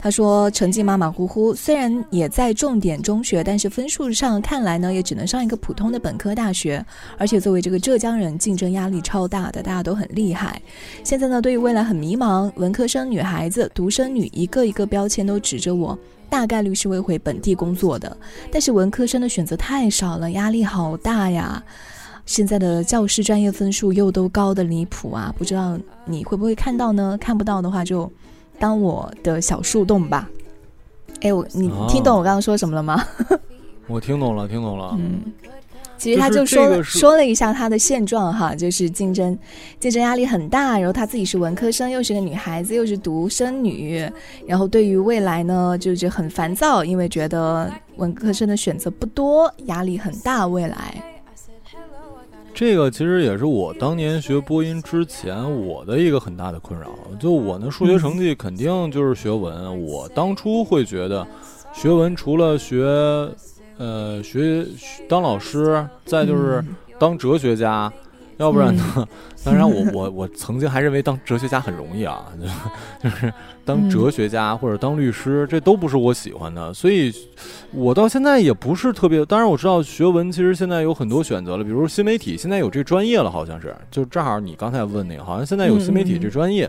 [0.00, 6.84] 他说成绩马马虎虎，虽然也在重点中学，但是分数上看来呢，也只能上一个普通的本科大学。
[7.16, 10.62] 而且作为这个浙江人，竞争压力超大的，大家都很厉害。
[11.02, 15.98] 现在呢，对于未来很迷茫，文科生女孩子、独生女，一个一个标签都指着我，
[16.30, 18.16] 大概率是会回本地工作的。
[18.52, 21.60] 但是文科生的选择太少了，压力好大呀！
[22.24, 27.18] 现在的教师专业分数又都高的离谱啊，不知道你会不会看到呢？
[27.20, 28.08] 看不到的话就。
[28.58, 30.28] 当我的小树洞吧，
[31.20, 33.04] 哎，我你听懂我刚刚说什么了吗？
[33.86, 34.94] 我听懂了，听懂了。
[34.98, 35.20] 嗯，
[35.96, 39.36] 其实他就说说了一下他的现状哈，就是竞争
[39.80, 44.06] 竞争压力很大，然后他自己是文科生，又是个女孩子，又是独生女，
[44.46, 51.02] 然后对于未来呢，就是很烦躁，因为觉得文科生的选择不多，压力很大，未来。
[52.58, 56.88] 这个其实也是我当年学播音之前我的一个很大的困扰。
[57.20, 61.24] 就我那数学成绩肯定就是学文，我当初会觉得，
[61.72, 62.82] 学文除了学，
[63.76, 64.66] 呃，学
[65.08, 66.60] 当老师，再就是
[66.98, 67.92] 当哲学家。
[68.38, 69.06] 要不然呢？
[69.44, 72.26] 当然， 我我我曾经还认为当哲学家很容易啊，
[73.02, 73.32] 就是
[73.64, 76.72] 当哲学家或者当律师，这都不是我喜欢的。
[76.72, 77.12] 所以，
[77.72, 79.24] 我到现在也不是特别。
[79.26, 83.74] 当然，我知道学文其实现在有很多选择了，比如新媒体，现在有这专业了，好像是。
[83.90, 86.68] 就正好你刚才问那个，好像现在有新媒体这专业，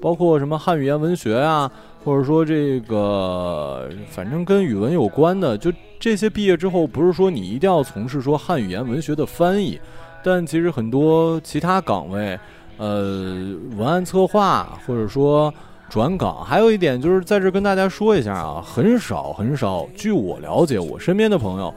[0.00, 1.70] 包括什么汉语言文学啊，
[2.04, 9.78] 或者说这个反正跟语文有关的，就这些毕业之后，不是说你一定要从事说汉语言文学的翻译。
[10.22, 12.38] 但其实很多其他岗位，
[12.76, 15.52] 呃，文案策划或者说
[15.88, 21.74] 转岗，还有一点就是在这跟大家说一下啊，很少很少，据我了解，我身边的朋友，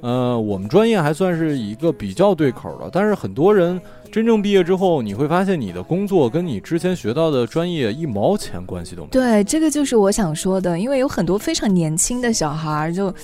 [0.00, 3.80] 呃，我们专业还算是一个比较对口的，但是很多人
[4.10, 9.10] 真正毕业之后，你会发现你的工作跟你之前学到的专业一毛钱关系都没有。
[9.12, 13.14] 对，这个就是我想说的，因为有很多非常年轻的小孩儿，就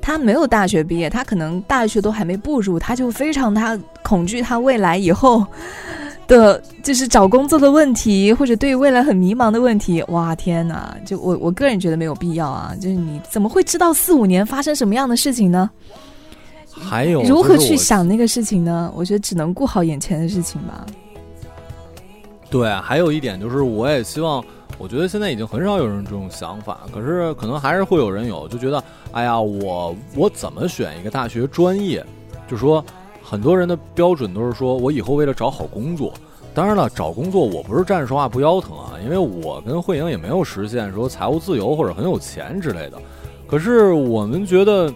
[0.00, 5.46] 他没有大学毕业，他可能大学都还没步入，他就非常他恐惧他未来以后
[6.26, 10.02] 的，就是找工作的问题，或者对未来很迷茫的问题。
[10.08, 10.96] 哇，天哪！
[11.04, 15.70] 就我我个人觉得没有必要啊，就是你怎么会知道四五年发生什么样的事情呢？
[16.72, 18.90] 还有如何去想那个事情呢？
[18.94, 20.86] 我觉得只能顾好眼前的事情吧。
[22.48, 24.42] 对，还有一点就是，我也希望，
[24.78, 32.04] 我觉得现在已经很少有人这种想法，可是可能还是会有人有，就觉得，哎呀，我我怎么选一个大学专业？
[32.48, 32.84] 就说
[33.22, 36.12] 很多人的标准都是说我以后为了找好工作。
[36.52, 42.98] 当然了，找工作我不是站着说话不腰疼啊，因为我跟慧莹也没有实现说财务自由或者很有钱之类的。
[43.46, 44.92] 可是我们觉得，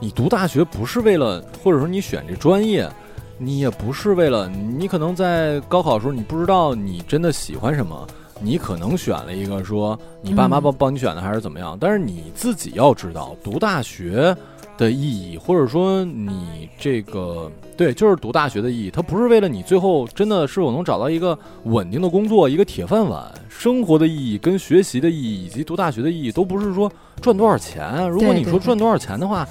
[0.00, 2.90] 你读大学不是为了，或者说你选这专业，
[3.38, 8.04] 你也不是为了，你可能在高考的时候你不知道你真的喜欢什么，
[8.40, 14.36] 你可能选了一个说你爸妈嗯帮帮你选的还是怎么样，但是你自己要知道读大学
[14.76, 28.08] 的意义，或者说你这个对，就是读大学的意义，它不是为了你最后真的是否能找到一个稳定的工作，一个铁饭碗，生活的意义跟学习的意义以及读大学的意义都不是说赚多少钱。
[28.08, 29.46] 如果你说赚多少钱的话，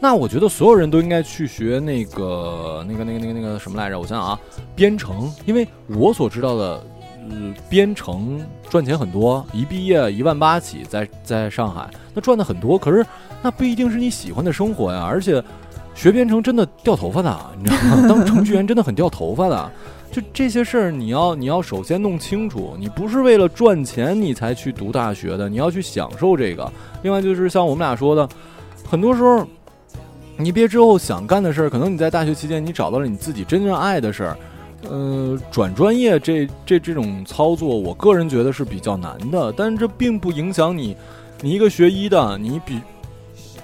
[0.00, 4.00] 那我觉得所有人都应该去学那个、那个、那个、那个、那个什么来着？
[4.00, 4.40] 我想想啊，
[4.74, 6.84] 编程，因为我所知道的，
[7.30, 12.76] 嗯，编程赚钱很多，一毕业一万八起，在在上海，那赚的很多。
[12.78, 13.04] 可是
[13.42, 15.42] 那不一定是你喜欢的生活呀，而且
[15.94, 18.08] 学编程真的掉头发的，你知道吗？
[18.08, 19.70] 当程序员真的很掉头发的。
[20.10, 26.70] 就这些事儿，你要你要首先弄清楚，你不是为了赚钱你才去读大学的，你要去享受这个。
[27.02, 28.28] 另外就是像我们俩说的，
[28.86, 29.46] 很多时候
[30.36, 34.36] 你毕业之后想干的事儿，可能你在大学期间你找到了你自己真正爱的事儿。
[34.88, 40.96] 呃，转专业这这这种操作，我个人觉得是比较难的，但这并不影响你，
[41.40, 42.80] 你一个学医的，你比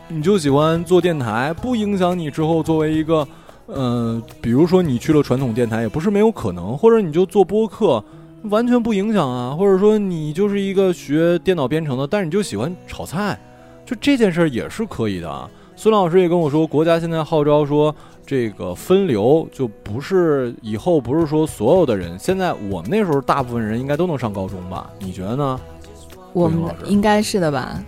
[0.08, 3.26] 你就喜欢做电台，不影响你之后作为一个，
[3.66, 8.02] 呃，比如说你去了传统电台，也不是没有可能，或者你就做播客，
[8.44, 13.38] 完全不影响啊，或者说你就是一个学电脑编程的，但是你就喜欢炒菜，
[13.84, 15.50] 就这件事儿也是可以的啊。
[15.80, 17.94] 孙老师也跟我说，国家现在号召说，
[18.26, 24.90] 这个分流就不是以后不是说所有的人，现在我们那时候大部分人应该都能上高中吧？
[24.98, 25.60] 你觉得呢？
[26.32, 27.80] 我们应该是的吧？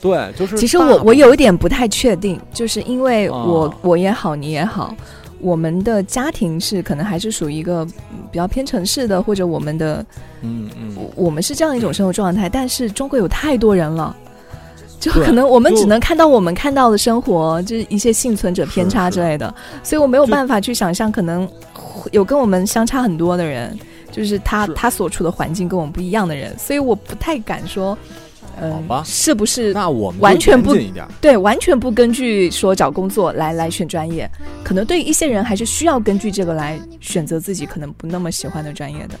[0.00, 4.96] 对，就是其实我我有一点不太确定，就是因为我、啊我也好，你也好，
[5.38, 10.02] 我们的家庭是可能还是属于一个嗯比较偏城市的，或者我们的
[10.40, 14.16] 嗯嗯，我我们是这样一种生活状态，但是中国有太多人了。
[14.98, 21.48] 就可能我们只能看到我们看到的生活，就是一些幸存者偏差之类的，所以我没有办法去想象，可能
[22.10, 23.78] 有跟我们相差很多的人，
[24.10, 27.96] 就是他是他所处的环境跟我们不一样的人，所以我不太敢说，
[28.60, 30.74] 嗯、是不是那我们完全不。
[31.20, 34.28] 对，完全不根据说找工作来来选专业，
[34.64, 39.14] 可能对一些人还是需要根据这个来选择自己可能不那么喜欢的专业的。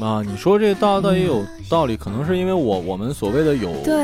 [0.00, 3.94] 啊，你说这倒倒也有道理，可能是因为我我们所谓的有对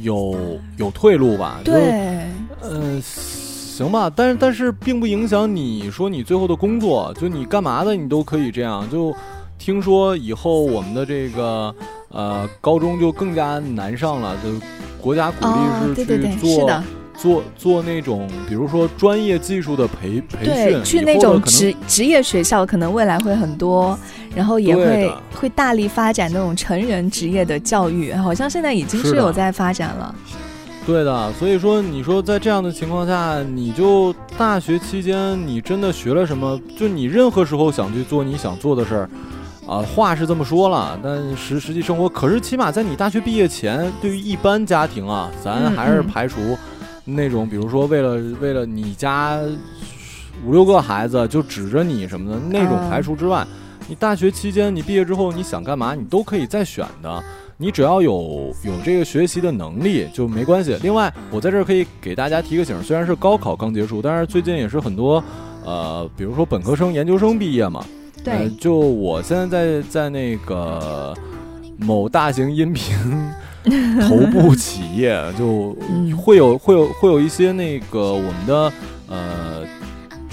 [0.00, 2.26] 有有有退路吧，就对，
[2.62, 8.88] 嗯、行吧，但是但是并不影响你说你最后的工作，就你干嘛的你都可以这样。
[8.90, 9.14] 就
[9.58, 11.74] 听说以后我们的这个
[12.08, 14.48] 呃高中就更加难上了，就
[15.00, 16.82] 国家鼓哦励，是去对对对，做、是的，
[17.20, 23.98] 做做那种比如说专业技术的培培对，训，去那种职职业学校，可能未来会很多，
[24.34, 30.14] 然后也会会大力发展那种成人职业的教育，好像现在已经是有在发展了。
[30.86, 36.58] 对的，所以说你说在这样的情况下，你就大学期间你真的学了什么？
[36.76, 39.10] 就你任何时候想去做你想做的事儿，
[39.68, 46.56] 啊、话是这么说了，但实实际生活，可是起码在你大学毕业前，对于一般家庭啊，咱嗯还是嗯排除
[47.04, 49.38] 那种，比如说为了为了你家
[50.44, 53.46] 五六个孩子就指着你什么的那种嗯排除之外，
[53.88, 57.22] 你大学期间你毕业之后你想干嘛，你都可以再选的。
[57.56, 60.76] 你只要有有这个学习的能力就没关系。
[60.82, 65.22] 另外，我在这儿可以给大家提个醒，虽然是高考刚结束，但是最近也是很多，
[65.64, 67.84] 呃，比如说本科生、研究生毕业嘛。
[68.22, 71.14] 呃对，就我现在在在那个
[71.78, 72.94] 某大型音频
[74.08, 78.72] 头部企业，就嗯会有会有会有一些那个我们的
[79.08, 79.64] 呃，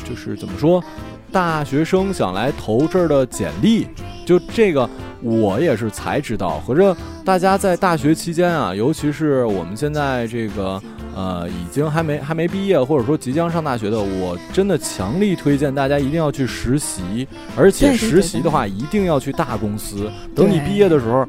[0.03, 0.83] 就是怎么说，
[1.31, 3.87] 大学生想来投这儿的简历，
[4.25, 4.89] 就这个，
[5.21, 6.59] 我也是才知道。
[6.59, 10.81] 合着大家在大学期间啊，尤其是我们现在这个
[11.13, 20.09] 呃，已经还没还没毕业，或者说即将上大学的，我真的强力推荐大家一定要去实习，而且实习的话一定要去大公司。
[20.33, 21.27] 等你毕业的时候，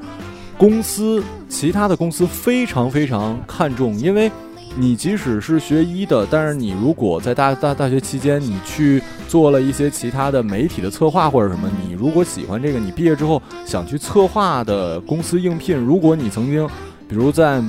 [0.59, 4.31] 公司其他的公司非常非常看重，因为。
[4.77, 16.69] 你即使是学医的，但是你如果在大大大学期间，你去做了一些其他的媒体的策划或者什么，你如果喜欢这个，你毕业之后想去策划的公司应聘，如果你曾经，
[17.09, 17.61] 比如在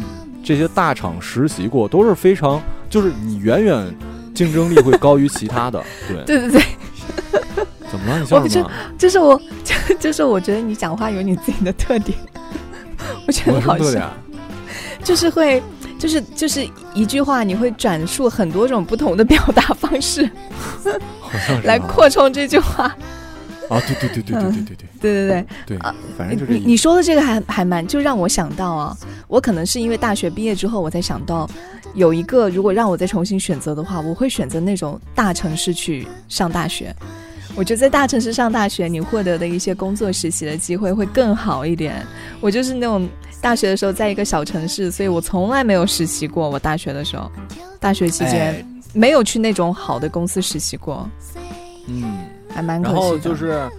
[0.44, 3.96] 这些大厂实习过，都是非常，就是你远远
[4.36, 5.82] 竞争力会高于其他的。
[6.08, 6.62] 对，对对对，
[7.90, 8.20] 怎么了？
[8.20, 8.70] 你笑什么？
[9.00, 9.42] 就是我，
[10.00, 12.16] 就是我觉得你讲话有你自己的特点，
[13.30, 14.04] 我觉得好笑，什么特点？
[14.04, 14.18] 啊
[15.06, 15.62] 就是会。
[16.00, 20.26] 就是就是一句话，你会转述很多种不同的表达方式
[21.20, 22.86] 好像是来啊扩充这句话。
[23.70, 23.82] 啊！
[23.86, 26.54] 对对对对对对对对对对对，对啊，反正就是。
[26.54, 31.46] 你你说的这个还还蛮，就让我想到啊，我可能是因为大学毕业之后，我才想到
[31.94, 36.96] 有一个，如果让我再重新选择的话，我会选择那种大城市去上大学。
[37.56, 42.06] 我觉得在大城市上大学，你获得的一些工作实习的机会会更好一点。
[42.40, 43.08] 我就是那种
[43.42, 46.50] 大学的时候在一个小城市，所以我从来没有实习过。
[46.50, 47.30] 我大学的时候，
[47.80, 51.08] 大学期间、哎没有去那种好的公司实习过，
[51.86, 52.26] 嗯。
[52.52, 53.00] 还蛮可惜的。
[53.00, 53.70] 然后就是，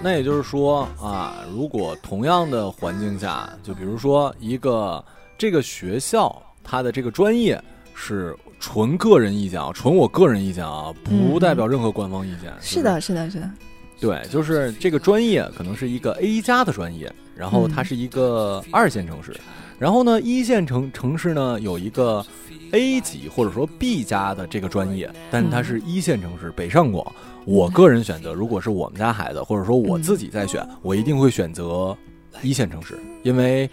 [0.00, 5.04] 那也就是说啊，如果同样的环境下，就比如说一个
[5.36, 7.60] 这个学校，它的这个专业
[7.96, 12.50] 是纯个人意见啊，纯我个人意见啊，不代表任何官方意见。
[12.50, 13.50] 嗯是的，是的，是的，
[13.98, 19.34] 对，就是这个专业可能是一个 A 加的专业，然后它是一个二线城市，
[19.78, 22.24] 然后呢，一线城城市呢有一个
[22.72, 27.12] A 级或者说 B 加的这个专业，但它是一线城市，北上广。
[27.46, 31.96] 我个人选择，如果是我们家孩子，或者说我自己在选，我一定会选择
[32.42, 33.68] 一线城市，因为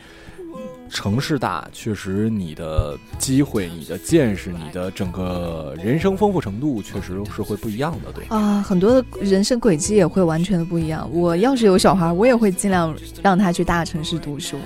[0.90, 8.12] 城市大，确实你的机会、你的见识、你的整个人生丰富程度，确实是会不一样的。
[8.12, 11.10] 对，啊，很多的人生轨迹也会完全的不一样。
[11.14, 14.58] 我要是有小孩，我也会尽量让他去大城市读书。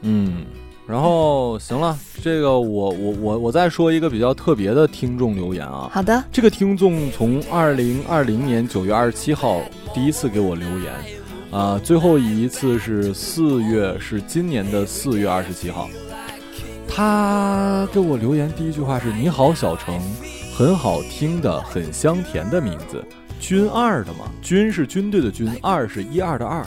[0.00, 0.44] 嗯，
[0.86, 5.88] 然后行了，这个我我我我再说一个比较特别的听众留言啊。
[5.92, 9.60] 好的，这个听众从二零二零年九月二十七号
[9.94, 10.92] 第一次给我留言，
[11.52, 15.86] 啊、最后一次是四月，是今年的四月二十七号。
[16.88, 20.00] 他给我留言第一句话是：“你好，小程，
[20.56, 23.04] 很好听的，很香甜的名字，
[23.38, 26.64] 军二的嘛，军是军队的军，二是一二的二。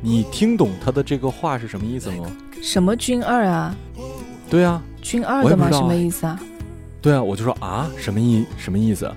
[0.00, 2.28] 你听懂他的这个话是什么意思吗？
[2.60, 3.76] 什么军二啊？
[4.50, 5.70] 对啊，军二的吗？
[5.70, 6.40] 什么意思啊？
[7.00, 9.08] 对啊，我就说啊，什么意什么意思？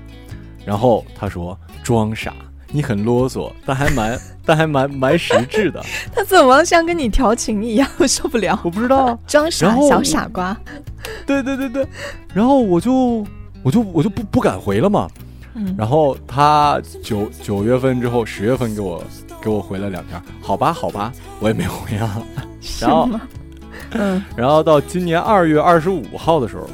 [0.64, 2.36] 然后他说装傻，
[2.72, 5.84] 你很啰嗦，但还蛮 但还蛮蛮实质的。
[6.14, 7.88] 他怎么像跟你调情一样？
[7.98, 10.56] 我受不了，我不知道，装傻小傻瓜。
[11.26, 11.88] 对对对对，
[12.34, 13.26] 然后我就
[13.64, 15.08] 我就我就不不敢回了嘛。
[15.56, 19.04] 嗯，然后他九九月份之后，十月份给我
[19.42, 22.22] 给我回了两条，好吧好吧，我也没回啊。
[22.80, 23.10] 然后？
[23.92, 26.70] 嗯，然后到今年二月二十五号的时候，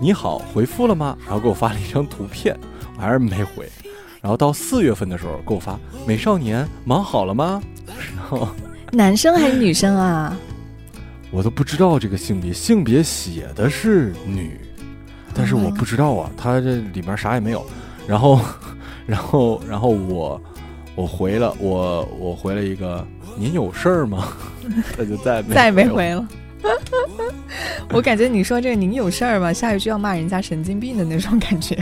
[0.00, 1.14] 你好，回复了吗？
[1.26, 2.56] 然后给我发了一张图片，
[2.96, 3.68] 我还是没回。
[4.24, 7.62] 然后到四月份的时候给我发，美少年忙好了吗？
[8.16, 8.48] 然后
[8.90, 10.34] 男生还是女生啊？
[11.30, 14.58] 我都不知道这个性别，性别写的是女，
[15.34, 17.66] 但是我不知道啊，他这里面啥也没有。
[18.06, 18.40] 然后，
[19.06, 20.40] 然后，然后我
[20.94, 23.06] 我回了我我回了一个，
[23.36, 24.28] 您有事儿吗？
[24.96, 26.26] 他就再也没 再也没回了。
[26.62, 27.34] 回了。
[27.90, 31.76] 我感觉你说这个您有事儿吧，下一句要骂人家神经病的那种感觉。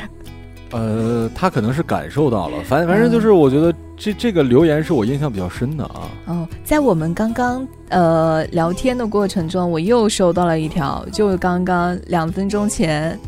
[0.73, 6.11] 呃，他可能是感受到了，反反正就是我觉得这这个留言是我印象比较深的啊。
[6.27, 13.19] 哦，在我们刚刚呃聊天的过程中，我又收到了一条，就刚刚两分钟前，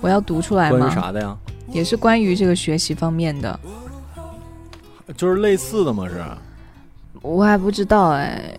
[0.00, 0.94] 我要读出来吗关于？
[0.94, 1.36] 啥的呀？
[1.70, 3.60] 也是关于这个学习方面的，
[5.14, 6.08] 就是类似的吗？
[6.08, 6.24] 是？
[7.20, 8.58] 我还不知道哎，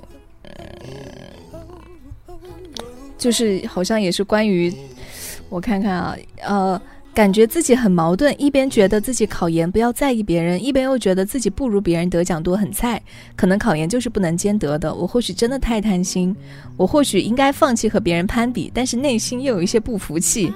[3.17, 4.71] 就是好像也是关于，
[5.49, 6.79] 我看看啊，呃。
[7.19, 13.01] 感觉自己很矛盾，一边觉得自己考研不要在意别人，一边又觉得自己不如别人得奖多很菜。
[13.35, 14.95] 可能考研就是不能兼得的。
[14.95, 16.33] 我或许真的太贪心，
[16.77, 20.53] 我或许应该放弃和别人攀比，但是内心又有一些不服气。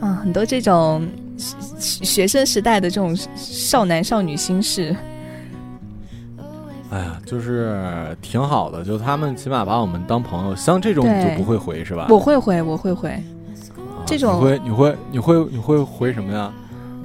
[0.00, 1.06] 啊，很多这种
[1.36, 4.96] 学学生时代的这种少男少女心事。
[6.88, 10.56] 哎呀，就是挺好的，就他们起码把我们当朋友。
[10.56, 12.06] 像这种你就不会回是吧？
[12.08, 13.22] 我会回，我会回。
[14.08, 16.52] 啊这种你会你会你会你会回什么呀？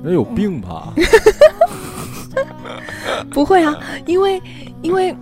[0.04, 0.94] 那有病吧？
[3.32, 3.74] 不会啊，
[4.06, 4.42] 因为
[4.82, 5.16] 因为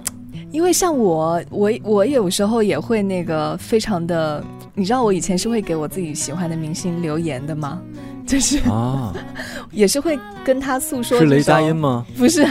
[0.51, 7.79] 因为像我，我我有时候也会那个非常的，你知道我以前是会给我自己喜欢的明星留言的吗？
[8.25, 9.13] 就是啊，
[9.71, 11.75] 也是会跟他诉说，是雷佳音？
[11.75, 12.05] 吗？
[12.17, 12.45] 不是，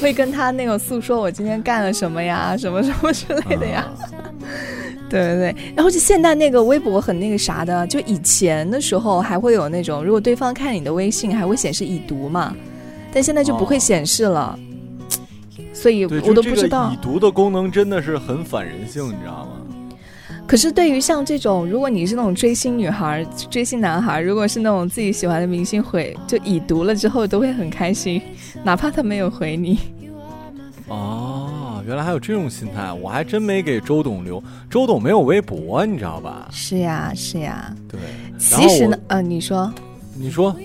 [0.00, 3.84] 会跟他那个诉说我今天干了什么呀，什么什么之类的呀。
[4.12, 4.23] 啊
[5.10, 12.54] 对对对，然后就现在那个微博很那个啥的，就以前的时候还会有那种，如果对方看你的微信还会显示已读嘛，
[13.12, 14.58] 但现在就不会哦显示了，
[15.72, 16.90] 所以，我都不知道。
[16.92, 19.50] 已读的功能真的是很反人性，你知道吗？
[20.46, 28.20] 可是对于像这种，如果你是那种追星女孩、追星男孩，如果是那种自己喜欢的明星回，就已读了之后都会很开心，
[28.62, 29.78] 哪怕他没有回你。
[30.88, 34.42] 哦，原来还有这种心态，我还真没给周董留。
[34.70, 36.48] 周董没有微博，你知道吧？
[36.50, 37.74] 是呀，是呀。
[37.88, 38.00] 对，
[38.38, 39.72] 其实呢，呃，你说，
[40.14, 40.56] 你说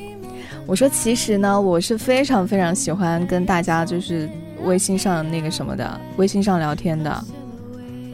[0.65, 4.29] 我说其实呢，我是非常非常喜欢跟大家就是
[4.63, 7.23] 微信上那个什么的，微信上聊天的，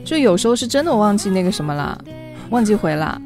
[0.04, 2.04] 就有时候是真的忘记那个什么了，
[2.50, 3.22] 忘记回了。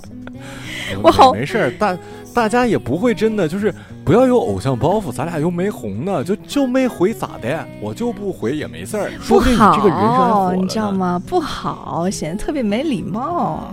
[1.02, 1.98] 我好没事儿，大
[2.32, 3.74] 大家也不会真的就是
[4.06, 11.20] 不要有偶像包袱，咱俩又没红呢，就就没回咋的，我就不回也没事儿，说不不定你这个人设还火好，你知道吗？
[11.26, 13.68] 不好，显得特别没礼貌。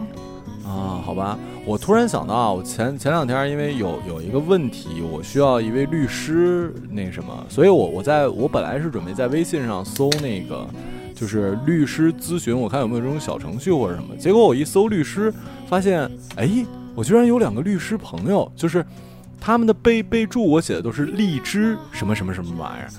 [0.65, 10.67] 啊，好吧，我突然想到啊，我前前两天因为有有一个问题，我需要一位律师那什么，所以我我在我本来是准备在微信上搜那个
[11.13, 15.31] 就是律师咨询，我看有没有这种小程序或者什么，结果我一搜律师，
[15.67, 16.49] 发现哎，
[16.95, 18.83] 我居然有两个律师朋友，就是。
[19.45, 22.89] 他们的备备注我写的都是荔枝什么什么什么玩意儿，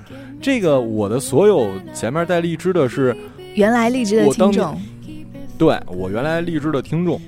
[0.42, 3.16] 这个我的所有前面带荔枝的是
[3.55, 4.78] 原来荔枝的听众，
[5.57, 7.18] 对我原来荔枝的听众，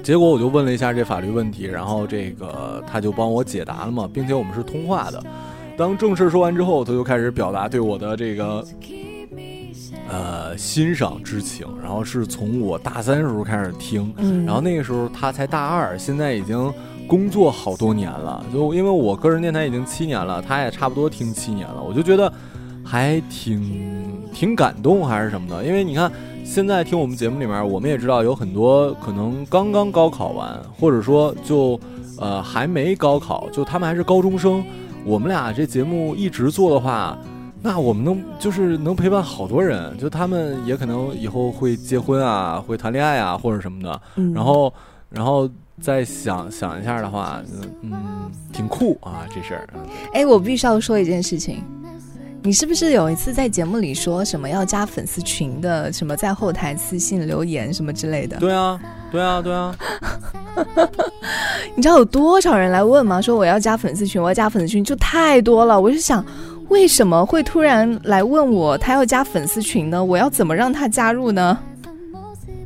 [0.00, 5.20] 结果我就问了一下这法律问题，然后这个他就帮我解答了嘛，并且我们是通话的。
[5.76, 8.64] 当正事说完之后，他就开始表达对我的这个
[10.08, 16.72] 呃欣赏之情，然后是从我大三时候开始听，嗯，然后那个时候他才大二，现在已经
[17.10, 18.46] 工作好多年了。
[18.52, 22.32] 就因为我个人电台已经七年了，他也差不多听七年了，我就觉得
[22.84, 25.64] 还挺挺感动还是什么的。
[25.64, 26.08] 因为你看，
[26.44, 31.78] 现在听我们节目里面，我们也知道有很多可能刚刚高考完，或者说就
[32.16, 34.64] 呃还没高考，就他们还是高中生。
[35.04, 37.18] 我们俩这节目一直做的话，
[37.60, 44.00] 那我们能就是能陪伴好多人，就他们也可能以后会结婚啊，会谈恋爱啊，或者什么的。
[44.34, 44.72] 然后，
[45.08, 45.48] 然后
[45.80, 47.42] 再想想一下的话，
[47.82, 49.68] 嗯，挺酷啊，这事儿。
[49.74, 49.80] 嗯
[50.12, 51.62] 哎，我必须要说一件事情，
[52.42, 58.36] 你是不是有一次在节目里说什么要加粉丝群的，什么在后台私信留言什么之类的？
[58.38, 58.78] 对啊，
[59.10, 59.74] 对啊，对啊，
[61.74, 63.20] 你知道有多少人来问吗？
[63.20, 65.80] 说我要加粉丝群，我要加粉丝群，就太多了。
[65.80, 66.24] 我就想，
[66.68, 70.04] 为什么会突然来问我他要加粉丝群呢？
[70.04, 71.58] 我要怎么让他加入呢？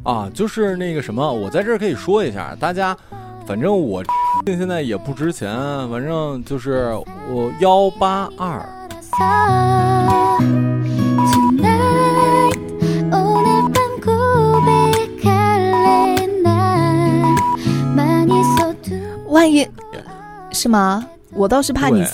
[0.05, 2.95] 啊，就是那个什么，我在这可以说一下，大家，
[3.47, 4.05] 反正我
[4.45, 5.51] 现在也不值钱，
[5.89, 6.93] 反正就是
[7.31, 8.63] 我幺八二，
[19.31, 19.67] 万一，
[20.53, 21.03] 是吗？
[21.33, 22.05] 我倒是怕你，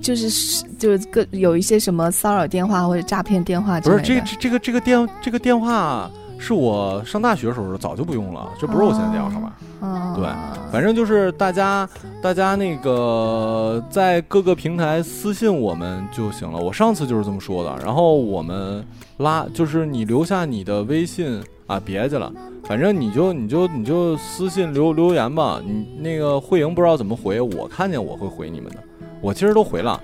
[0.00, 6.10] 就是就是个有一些什么骚扰电话或者诈骗电话，不是这这这个这个电这个电话。
[6.44, 9.50] 是我上大学时候早就不用了，这不是我现在电话号码。
[9.80, 10.24] 嗯，对
[10.70, 11.88] 反正就是大家，
[12.20, 16.58] 大家那个在各个平台私信我们就行了。
[16.58, 17.74] 我上次就是这么说的。
[17.82, 18.84] 然后我们
[19.16, 22.30] 拉，就是你留下你的微信啊，别去了，
[22.64, 25.62] 反正你就你就你就私信留留言吧。
[25.64, 28.76] 你那个慧莹不知道怎么回，我看见我会回你们的，
[29.22, 29.98] 我其实都回了。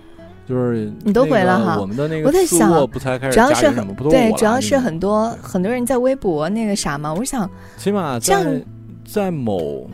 [0.51, 7.15] 就是你都回了哈我们的那个次我在想不才开始主要是加什么，对，主要是很多很多人在微博那个啥嘛。
[7.15, 8.65] 我想起码这样在
[9.05, 9.89] 在某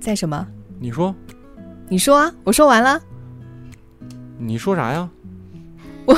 [0.00, 0.44] 在什么？
[0.80, 1.14] 你说
[1.88, 3.00] 你说啊，我说完了。
[4.36, 5.08] 你说啥呀？
[6.04, 6.16] 我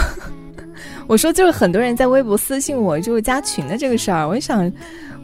[1.09, 4.72] 我说就是很多人在微博私信我，就是加群的这个事儿，我就想，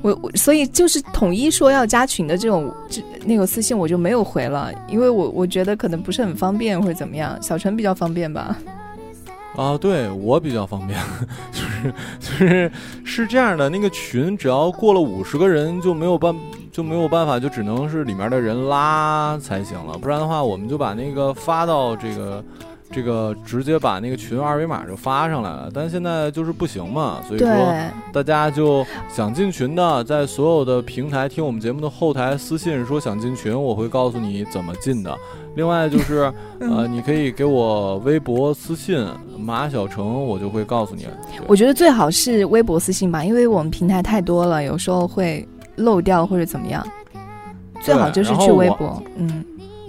[0.02, 8.56] 我我所以就是统一说要加群的这种这那个私信我就没有回了，因为我我觉得可能不是很方便或者怎么样，小陈比较方便吧。
[9.56, 11.00] 啊，对我比较方便，
[11.50, 12.72] 就是就是
[13.04, 16.36] 是这样的，那个群只要过了五十个人就没有办
[16.70, 22.44] 就没有办法，就只能是里面的人拉才行了，不然的话我们就把那个发到这个
[22.96, 28.82] 这个直接把那个群二维码就发上来了，但现在就是不行嘛，所以说对，大家就
[29.14, 35.14] 想进群的，在所有的平台听我们节目的后台私信说想进群，我会告诉你怎么进的。
[35.56, 39.06] 另外就是， 嗯呃，你可以给我微博私信
[39.38, 41.06] 马小成，我就会告诉你。
[41.46, 46.82] 我觉得最好是微博私信吧，因为我们平台太多了，有时候会漏掉或者怎么样。
[47.82, 49.44] 最好就是去微博，嗯，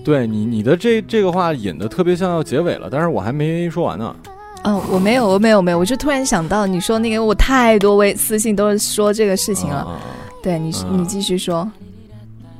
[0.07, 4.15] 对你你的这这个话引的特别像要结尾了，但是我还没说完呢。
[4.63, 9.79] 嗯，我没有，我没有，没有，我就突然想到你说那个，我太多微私信都是说这个事情了。
[9.79, 9.99] 啊
[10.41, 11.69] 对你，嗯你继续说。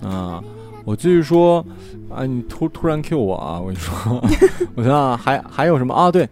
[0.04, 0.44] 啊啊！
[0.84, 1.66] 我继续说
[2.14, 3.62] 啊，你突突然 Q 我啊！
[3.62, 4.22] 我跟你说，
[4.76, 6.12] 我想想还还有什么啊？
[6.12, 6.28] 对，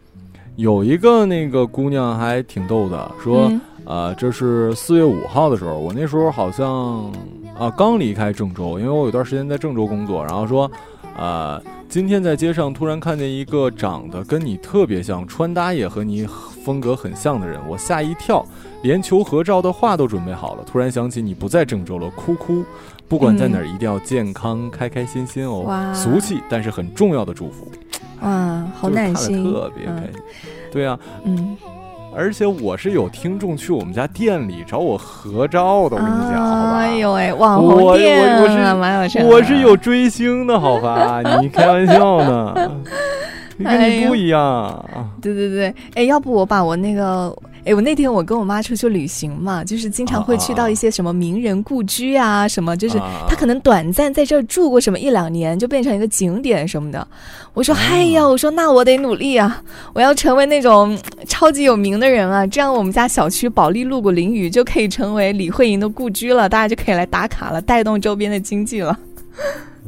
[0.57, 3.47] 有一个那个姑娘还挺逗的，说。
[3.49, 7.03] 嗯呃，这是四月五号的时候，我那时候好像
[7.55, 10.69] 啊刚离开郑州，因为我有段时间在郑州工作，然后说，
[11.17, 16.27] 呃，今天在街上突然看见一个长得跟你特别像，穿搭也和你
[16.63, 18.45] 风格很像的人，我吓一跳，
[18.83, 22.63] 连求合照的话都准备好了，突然想起你不在郑州了，哭哭。
[23.07, 25.93] 不管在哪儿，一定要健康、开开心心哦。
[25.93, 27.71] 俗气但是很重要的祝福，
[28.21, 30.21] 哇，好暖心，特别开心。
[30.71, 31.55] 对啊，嗯，
[32.15, 36.77] 而且我是有听众去我们家店里找我合照的，我跟你讲，好吧？
[36.77, 39.27] 哎呦喂，网红店我是啊，蛮有。
[39.27, 41.21] 我是有追星的，好吧？
[41.41, 42.71] 你开玩笑呢？
[43.57, 45.07] 你 跟你不一样啊！
[45.21, 47.35] 对对对，哎，要不我把我那个，
[47.65, 57.07] 哎，我那天我跟我妈出去旅行嘛，就是经常会去到一些什么名人故居啊，什么，就是啊他可能短暂在这儿住过什么一两年，就变成一个景点什么的。
[57.55, 59.63] 我说，哦嗨呀，我说那我得努力啊，
[59.93, 68.95] 我要成为那种嗯超级有名的人啊，这样我们家小区保利路谷淋雨就可以成为李慧莹的故居了，大家就可以来打卡了，带动周边的经济了。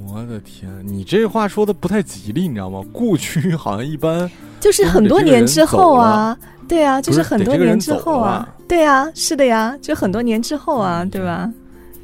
[0.06, 2.82] 我的天，你这话说的不太吉利，你知道吗？
[2.92, 4.30] 故居好像一般
[4.60, 6.38] 就是很多年之后啊，
[6.68, 11.52] 对啊，就是很多年之后啊对啊，是的呀，就很多年之后啊，对吧？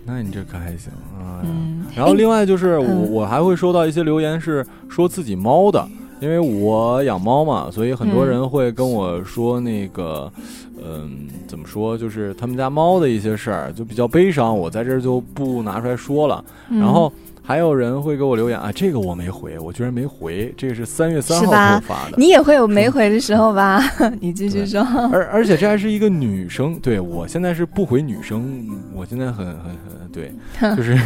[0.06, 1.42] 那你这可还行啊。
[1.44, 5.88] 嗯，然后另外就是我嗯我还会收到一些留言是说自己猫的，
[6.20, 10.32] 因为我养猫嘛，所以很多嗯人会跟我说那个，
[10.78, 16.44] 嗯，怎么说，就是他们家猫的一些事儿，就比较悲伤，我在这儿就不拿出来说了。
[16.70, 17.12] 嗯然后
[17.46, 22.16] 还有人会给我留言啊，这个我没回，我居然没回，这个是三月三号给我发的。
[22.18, 23.84] 你也会有没回的时候吧？
[24.22, 24.82] 你继续说。
[25.12, 28.66] 而而且这还是一个女生，对我现在是不回女生，
[28.96, 30.32] 我现在很很很对，
[30.78, 30.98] 就是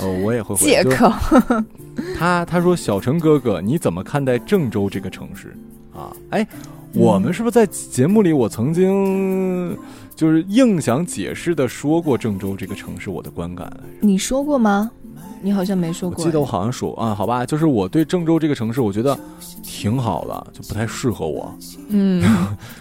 [0.00, 0.60] 呃我也会回。
[0.60, 1.12] 就是借口，
[2.18, 5.54] 他他说小陈哥哥，你怎么看待郑州这个城市
[5.94, 6.10] 啊？
[6.30, 6.44] 哎，
[6.92, 9.78] 我们是不是在节目里我曾经
[10.16, 13.72] 就是硬想解释的说过郑州这个城市我的观感？
[14.00, 14.90] 你说过吗？
[15.40, 16.18] 你好像没说过。
[16.18, 19.18] 我记得我好像说啊，好吧，就是我对郑州这个城市，我觉得
[19.62, 21.52] 挺好的，就不太适合我。
[21.88, 22.22] 嗯，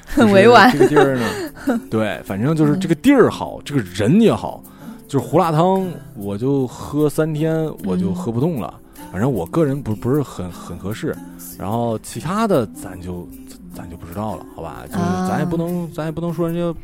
[0.05, 0.79] 很 委婉这。
[0.79, 4.63] 个地儿呢， 对，反正就是这个地儿好，这个人也好。
[5.07, 8.73] 就是胡辣汤，我就喝三天，我就喝不动了。
[9.09, 11.15] 反正我个人不不是很很合适。
[11.57, 13.25] 然后其他的咱就
[13.73, 14.83] 咱就不知道了，好吧？
[14.85, 16.79] 就是啊咱也不能咱也不能说人家，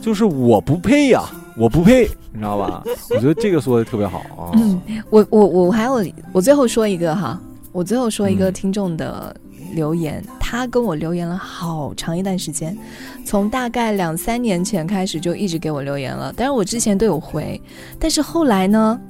[0.00, 1.22] 就是我不配呀、
[1.56, 2.82] 我不配，你知道吧？
[3.10, 4.52] 我觉得这个说的特别好啊。
[4.54, 4.80] 嗯，
[5.10, 7.40] 我我我还有，我最后说一个哈，
[7.72, 9.34] 我最后说一个嗯听众的
[9.74, 12.76] 留言，他跟我留言了好长一段时间，
[13.24, 17.60] 从大概两三年前开始就一直给我留言了，但是我之前都有回，
[17.98, 19.00] 但是后来呢，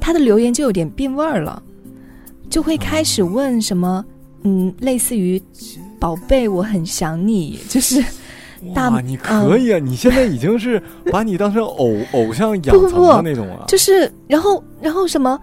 [0.00, 1.62] 他的留言就有点变味儿了，
[2.50, 4.04] 就会开始问什么，
[4.42, 5.40] 嗯，类似于
[6.00, 8.04] “宝贝，我很想你”，就是
[8.74, 9.78] 大哇，你可以啊！
[9.78, 15.38] 你现在已经是 把你当成偶偶像养成的那种了，就是，然后然后什么，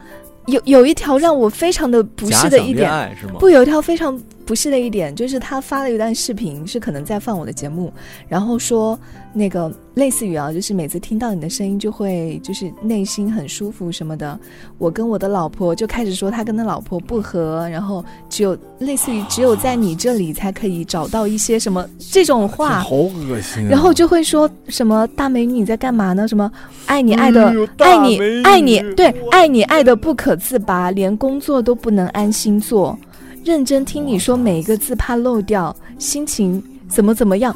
[0.48, 2.90] 有有一条让我非常的不适的一点，
[3.20, 3.34] 是吗？
[3.40, 7.94] 不，有一条非常不是的一点，就是他发了一段视频，是可能在放我的节目，
[8.28, 9.00] 然后说
[9.32, 14.40] 那个类似于啊，就是每次听到你的声音就会就是内心很舒服什么的。
[14.80, 22.80] 我跟我的老婆就开始说他跟他老婆不和，然后只有类似于只有在你这里才可以找到一些什么这种话。
[22.80, 23.70] 好恶心、啊。
[23.70, 26.28] 然后就会说什么大美女你在干嘛呢？
[26.28, 26.52] 什么
[26.88, 32.98] 爱你爱的、哎爱你爱你对爱你爱的不可自拔，连工作都不能安心做，
[33.44, 37.56] 认真听你说每一个字怕漏掉，心情怎么怎么样。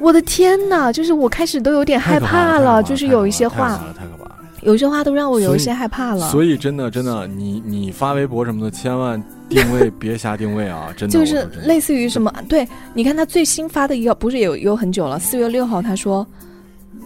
[0.00, 0.90] 我的天哪！
[0.90, 4.36] 就是我开始都有点害怕了，了，就是有一些话，太可怕了。
[4.62, 6.28] 有些话都让我有一些害怕了。
[6.30, 10.88] 所以真的真的，你你发微博什么的，千万定位别瞎定位啊！
[10.96, 12.32] 真的，就是类似于什么？
[12.48, 16.26] 对，你看他最新发的一个，不是有有很久了，四月六号，他说，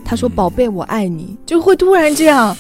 [0.05, 2.57] 他说嗯宝贝，我爱你，就会突然这样，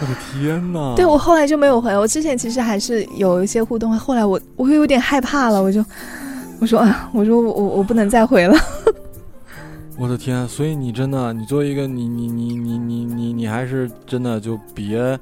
[0.00, 0.94] 我的天哪！
[0.96, 5.84] 对我后来就没有回，我之前其实还是有一些互动，后来我我又有点害怕了，我就
[6.60, 8.56] 我说啊，我说我我不能再回了。
[9.96, 10.46] 我的天！
[10.48, 15.18] 所以你真的，你作为一个你你你你你你你还是真的就别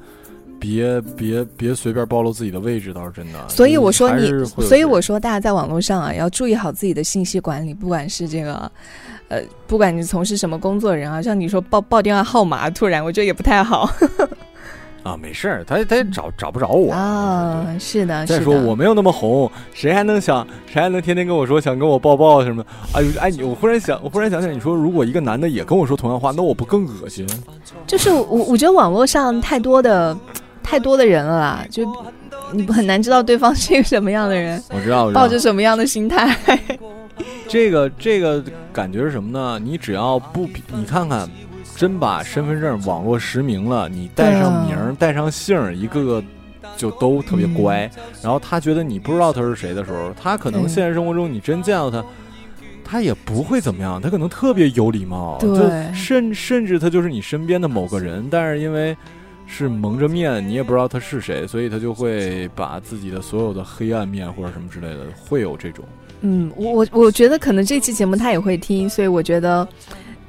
[0.59, 3.49] 别别别随便暴露自己的位置，倒是真的。
[3.49, 8.71] 所以我说你所以我说大家在网络上啊，要注意好自己的信息管理，不管是这个。
[9.29, 13.89] 呃，不管你从事什么工作人啊，像你说报报电话号码，突然我觉得也不太好
[15.03, 17.67] 啊，没事儿，他他也找找不着我啊。
[17.79, 22.69] 是的，再说我没有那么红，谁还能想，谁还能天天跟我说想跟我抱抱什么的？
[22.95, 27.27] 哎呦，哎，你我忽然想，我忽然想起来，你说如果一个男的也跟我说同样话，那我不更恶心？
[27.87, 30.17] 就是我我觉得网络上太多的
[30.63, 31.85] 太多的人了啦，就
[32.53, 36.37] 你很难知道对方是一个什么样的人，我知道，抱着什么样的心态。
[37.49, 38.43] 这个这个
[38.73, 39.59] 感觉是什么呢？
[39.63, 41.29] 你只要不比，你看看，
[41.83, 46.25] 真把身份证网络实名了，你带上名儿、带上姓儿，一个个
[46.77, 47.91] 就都特别乖。
[48.23, 52.05] 然后他觉得你不知道他是谁的时候，他可能嗯现实生活中你真见到他。
[52.85, 55.57] 他也不会怎么样，他可能特别有礼貌，就
[55.93, 58.97] 甚甚至他就是你身边的某个人，但是因为
[59.49, 65.85] 是蒙着面，你也不知道他是谁，所以他就会把自己的所有的黑暗面或者什么之类的，会有这种。
[66.21, 69.67] 嗯，我我我觉得可能这期节目他也会听，所以我觉得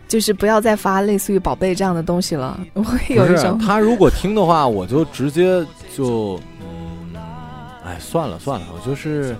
[0.08, 7.20] 就是不要再发类似于宝贝这样的东西了，我会有不是一种他如果听的话，我就直接就嗯，
[7.86, 9.36] 哎，算了算了，我就是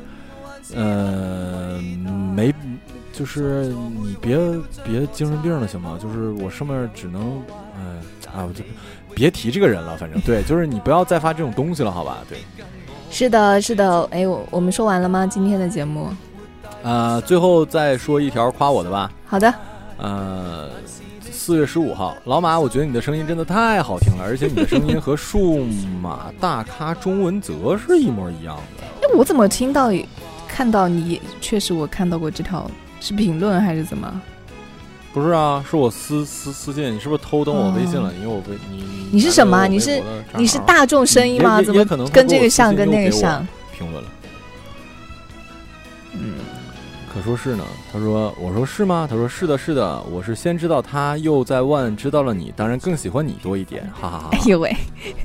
[0.76, 1.80] 呃
[2.36, 2.54] 没，
[3.12, 3.68] 就是
[4.04, 4.38] 你别
[4.84, 6.00] 别精神病了行吗？
[6.02, 7.40] 就是我上面只能
[7.78, 8.64] 哎啊，我就
[9.14, 12.18] 别提这个人了，反正对，就是你不要再发这种东西了，好吧？
[12.28, 12.40] 对，
[13.12, 14.04] 是的，是的。
[14.10, 15.28] 哎，我我们说完了吗？
[15.28, 16.10] 今天的节目？
[16.82, 19.54] 呃，最后再说一条夸我的吧，好的，
[20.04, 20.70] 呃。
[21.32, 25.66] 四月十五号，老马，我觉得你的声音真的太好听了，而且你的声音和数
[26.02, 28.84] 码大咖钟文泽是一模一样的。
[29.02, 29.92] 哎，我怎么听到
[30.48, 31.22] 看到你？
[31.42, 32.70] 确实我看到过这条
[33.02, 34.22] 是评论还是怎么？
[35.12, 38.14] 不是啊，是我私私私信，你是不是偷登我微信了？
[38.14, 39.68] 因为我微你你是什么？
[39.68, 40.02] 你是
[40.38, 41.62] 你是大众声音吗？
[41.62, 43.46] 怎么跟这个像跟那个像？
[43.78, 44.10] 评论了，
[46.14, 46.36] 嗯，
[47.14, 47.64] 可说是呢。
[47.92, 50.02] 他说：“我说是吗？”他说：“是的，是的。
[50.12, 54.76] 我是先知道他，又在问知道了你，当然更喜欢你多一点，哈哈哈。”哎呦喂，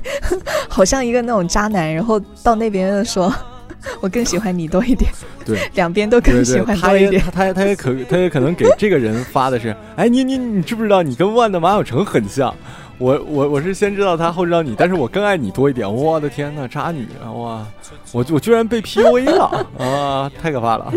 [0.69, 3.33] 好像一个那种渣男，然后到那边又说。
[4.01, 5.09] 我更喜欢你多一点，
[5.45, 7.21] 对， 两边都更喜欢多一点。
[7.21, 12.53] 他他他也可他也可能给这个人发的是，哎，你你你知不知道你跟万的马小成很像？
[12.97, 15.89] 我我我是先知道他后知道你，但是我更爱你多一点。
[15.89, 17.31] 我的天呐，渣女啊！
[17.31, 17.65] 哇，
[18.11, 20.29] 我我居然被 PUA 了啊！
[20.41, 20.91] 太可怕了。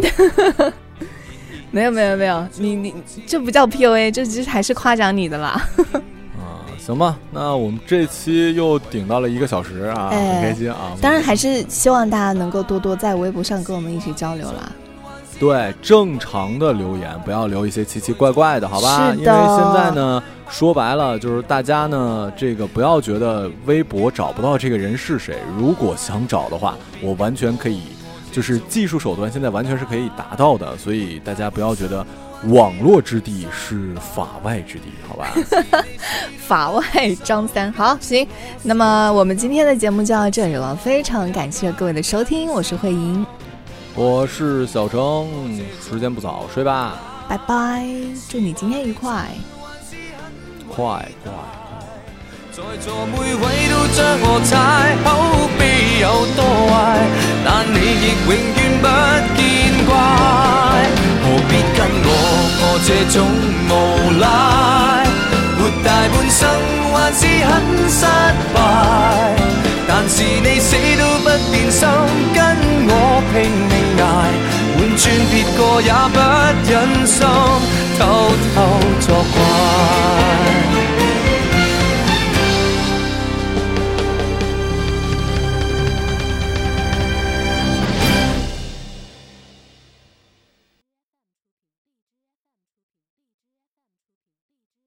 [1.73, 2.95] 没有没有没有，你你
[3.27, 5.61] 这不叫 PUA，这其实还是夸奖你的啦。
[6.39, 10.93] 啊行吧，那我们这期又顶到了一个小时啊，哎、很开心啊！
[11.01, 14.71] 当然还是希望大家能够多多在微博上跟我们一起交流啦。
[15.39, 19.13] 对，正常的留言不要留一些奇奇怪怪的，好吧？
[19.15, 27.83] 因为现在呢，说白了就是大家呢，这个不要觉得微博找不到这个人是谁，如果想找的话，我完全可以，
[28.33, 32.05] 就是技术手段现在完全是可以达到的，所以大家不要觉得。
[32.49, 35.33] 网络之地是法外之地，好吧？
[36.45, 36.83] 法外
[37.23, 38.27] 张三，好行。
[38.65, 43.25] 那么我们今天的节目就到这里了，非常感谢各位的收听，我是慧莹，
[43.95, 45.29] 我是小程，
[45.81, 47.87] 时间不早，睡吧，拜拜，
[48.29, 49.29] 祝你今天愉快，
[50.69, 51.62] 快快。
[52.55, 53.41] 在座每位
[53.71, 54.53] 都將我踩，
[55.03, 55.09] 口
[55.59, 55.61] 碑
[56.03, 56.05] 有
[56.37, 57.01] 多壞，
[57.47, 58.85] 但你亦永遠不
[59.41, 59.41] 見
[59.89, 59.91] 怪。
[61.25, 62.07] 何必跟我
[62.61, 63.17] 過這種
[63.71, 63.73] 無
[64.21, 64.25] 賴？
[65.57, 66.45] 活大半生
[66.93, 67.51] 還是很
[67.89, 68.05] 失
[68.53, 68.61] 敗，
[69.89, 71.89] 但是你死都不變心，
[72.35, 72.37] 跟
[72.85, 72.93] 我
[73.33, 74.05] 拼命捱，
[74.77, 75.01] 換轉
[75.33, 76.21] 別個也不
[76.69, 76.71] 忍
[77.07, 77.17] 心
[77.99, 78.01] 偷
[78.55, 78.57] 偷
[79.01, 79.41] 作怪。